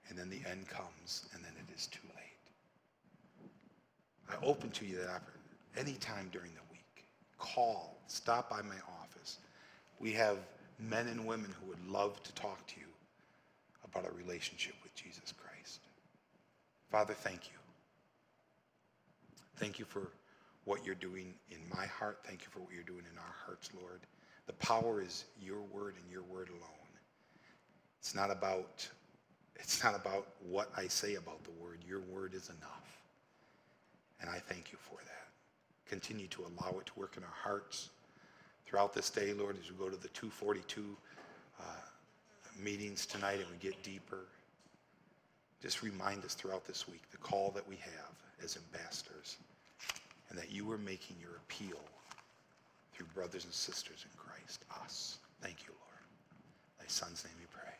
And 0.08 0.18
then 0.18 0.28
the 0.28 0.40
end 0.48 0.68
comes, 0.68 1.26
and 1.34 1.44
then 1.44 1.52
it 1.56 1.74
is 1.74 1.86
too 1.86 2.06
late. 2.14 3.48
I 4.28 4.44
open 4.44 4.70
to 4.70 4.84
you 4.84 4.96
that 4.96 5.08
opportunity 5.08 5.42
anytime 5.76 6.28
during 6.32 6.52
the 6.52 6.60
week. 6.70 7.06
Call, 7.38 7.96
stop 8.06 8.50
by 8.50 8.62
my 8.62 8.76
office. 9.00 9.38
We 9.98 10.12
have 10.12 10.38
men 10.78 11.06
and 11.08 11.26
women 11.26 11.54
who 11.60 11.68
would 11.68 11.88
love 11.88 12.22
to 12.22 12.34
talk 12.34 12.66
to 12.66 12.80
you 12.80 12.86
about 13.84 14.10
a 14.10 14.14
relationship 14.14 14.74
with 14.82 14.94
Jesus 14.94 15.32
Christ. 15.32 15.80
Father, 16.90 17.14
thank 17.14 17.48
you. 17.50 17.58
Thank 19.56 19.78
you 19.78 19.84
for 19.84 20.08
what 20.64 20.84
you're 20.84 20.94
doing 20.94 21.34
in 21.50 21.58
my 21.74 21.86
heart. 21.86 22.18
Thank 22.24 22.42
you 22.42 22.48
for 22.50 22.60
what 22.60 22.72
you're 22.72 22.82
doing 22.84 23.04
in 23.10 23.18
our 23.18 23.34
hearts, 23.46 23.70
Lord. 23.80 24.00
The 24.46 24.52
power 24.54 25.00
is 25.00 25.24
your 25.40 25.60
word 25.60 25.94
and 26.02 26.10
your 26.10 26.22
word 26.22 26.48
alone. 26.48 26.60
It's 28.00 28.14
not 28.14 28.30
about 28.30 28.88
it's 29.56 29.82
not 29.82 29.94
about 29.94 30.26
what 30.48 30.70
I 30.76 30.86
say 30.88 31.14
about 31.14 31.42
the 31.44 31.50
word. 31.62 31.78
Your 31.86 32.00
word 32.00 32.34
is 32.34 32.48
enough. 32.48 33.02
And 34.20 34.30
I 34.30 34.38
thank 34.38 34.72
you 34.72 34.78
for 34.80 34.96
that. 35.04 35.28
Continue 35.86 36.28
to 36.28 36.42
allow 36.42 36.78
it 36.78 36.86
to 36.86 36.92
work 36.96 37.16
in 37.16 37.22
our 37.22 37.36
hearts 37.42 37.90
throughout 38.66 38.94
this 38.94 39.10
day, 39.10 39.32
Lord, 39.32 39.56
as 39.62 39.70
we 39.70 39.76
go 39.76 39.90
to 39.90 39.96
the 39.96 40.08
242 40.08 40.96
uh, 41.60 41.64
meetings 42.62 43.04
tonight 43.06 43.40
and 43.40 43.46
we 43.50 43.56
get 43.58 43.82
deeper. 43.82 44.26
Just 45.60 45.82
remind 45.82 46.24
us 46.24 46.34
throughout 46.34 46.66
this 46.66 46.88
week 46.88 47.02
the 47.10 47.18
call 47.18 47.50
that 47.50 47.68
we 47.68 47.76
have 47.76 48.14
as 48.42 48.56
ambassadors 48.56 49.36
and 50.30 50.38
that 50.38 50.50
you 50.50 50.70
are 50.72 50.78
making 50.78 51.16
your 51.20 51.36
appeal 51.36 51.78
through 52.94 53.06
brothers 53.14 53.44
and 53.44 53.52
sisters 53.52 54.04
in 54.04 54.10
Christ, 54.16 54.64
us. 54.82 55.18
Thank 55.40 55.62
you, 55.66 55.72
Lord. 55.72 56.80
Thy 56.80 56.86
son's 56.86 57.24
name 57.24 57.34
we 57.38 57.46
pray. 57.52 57.72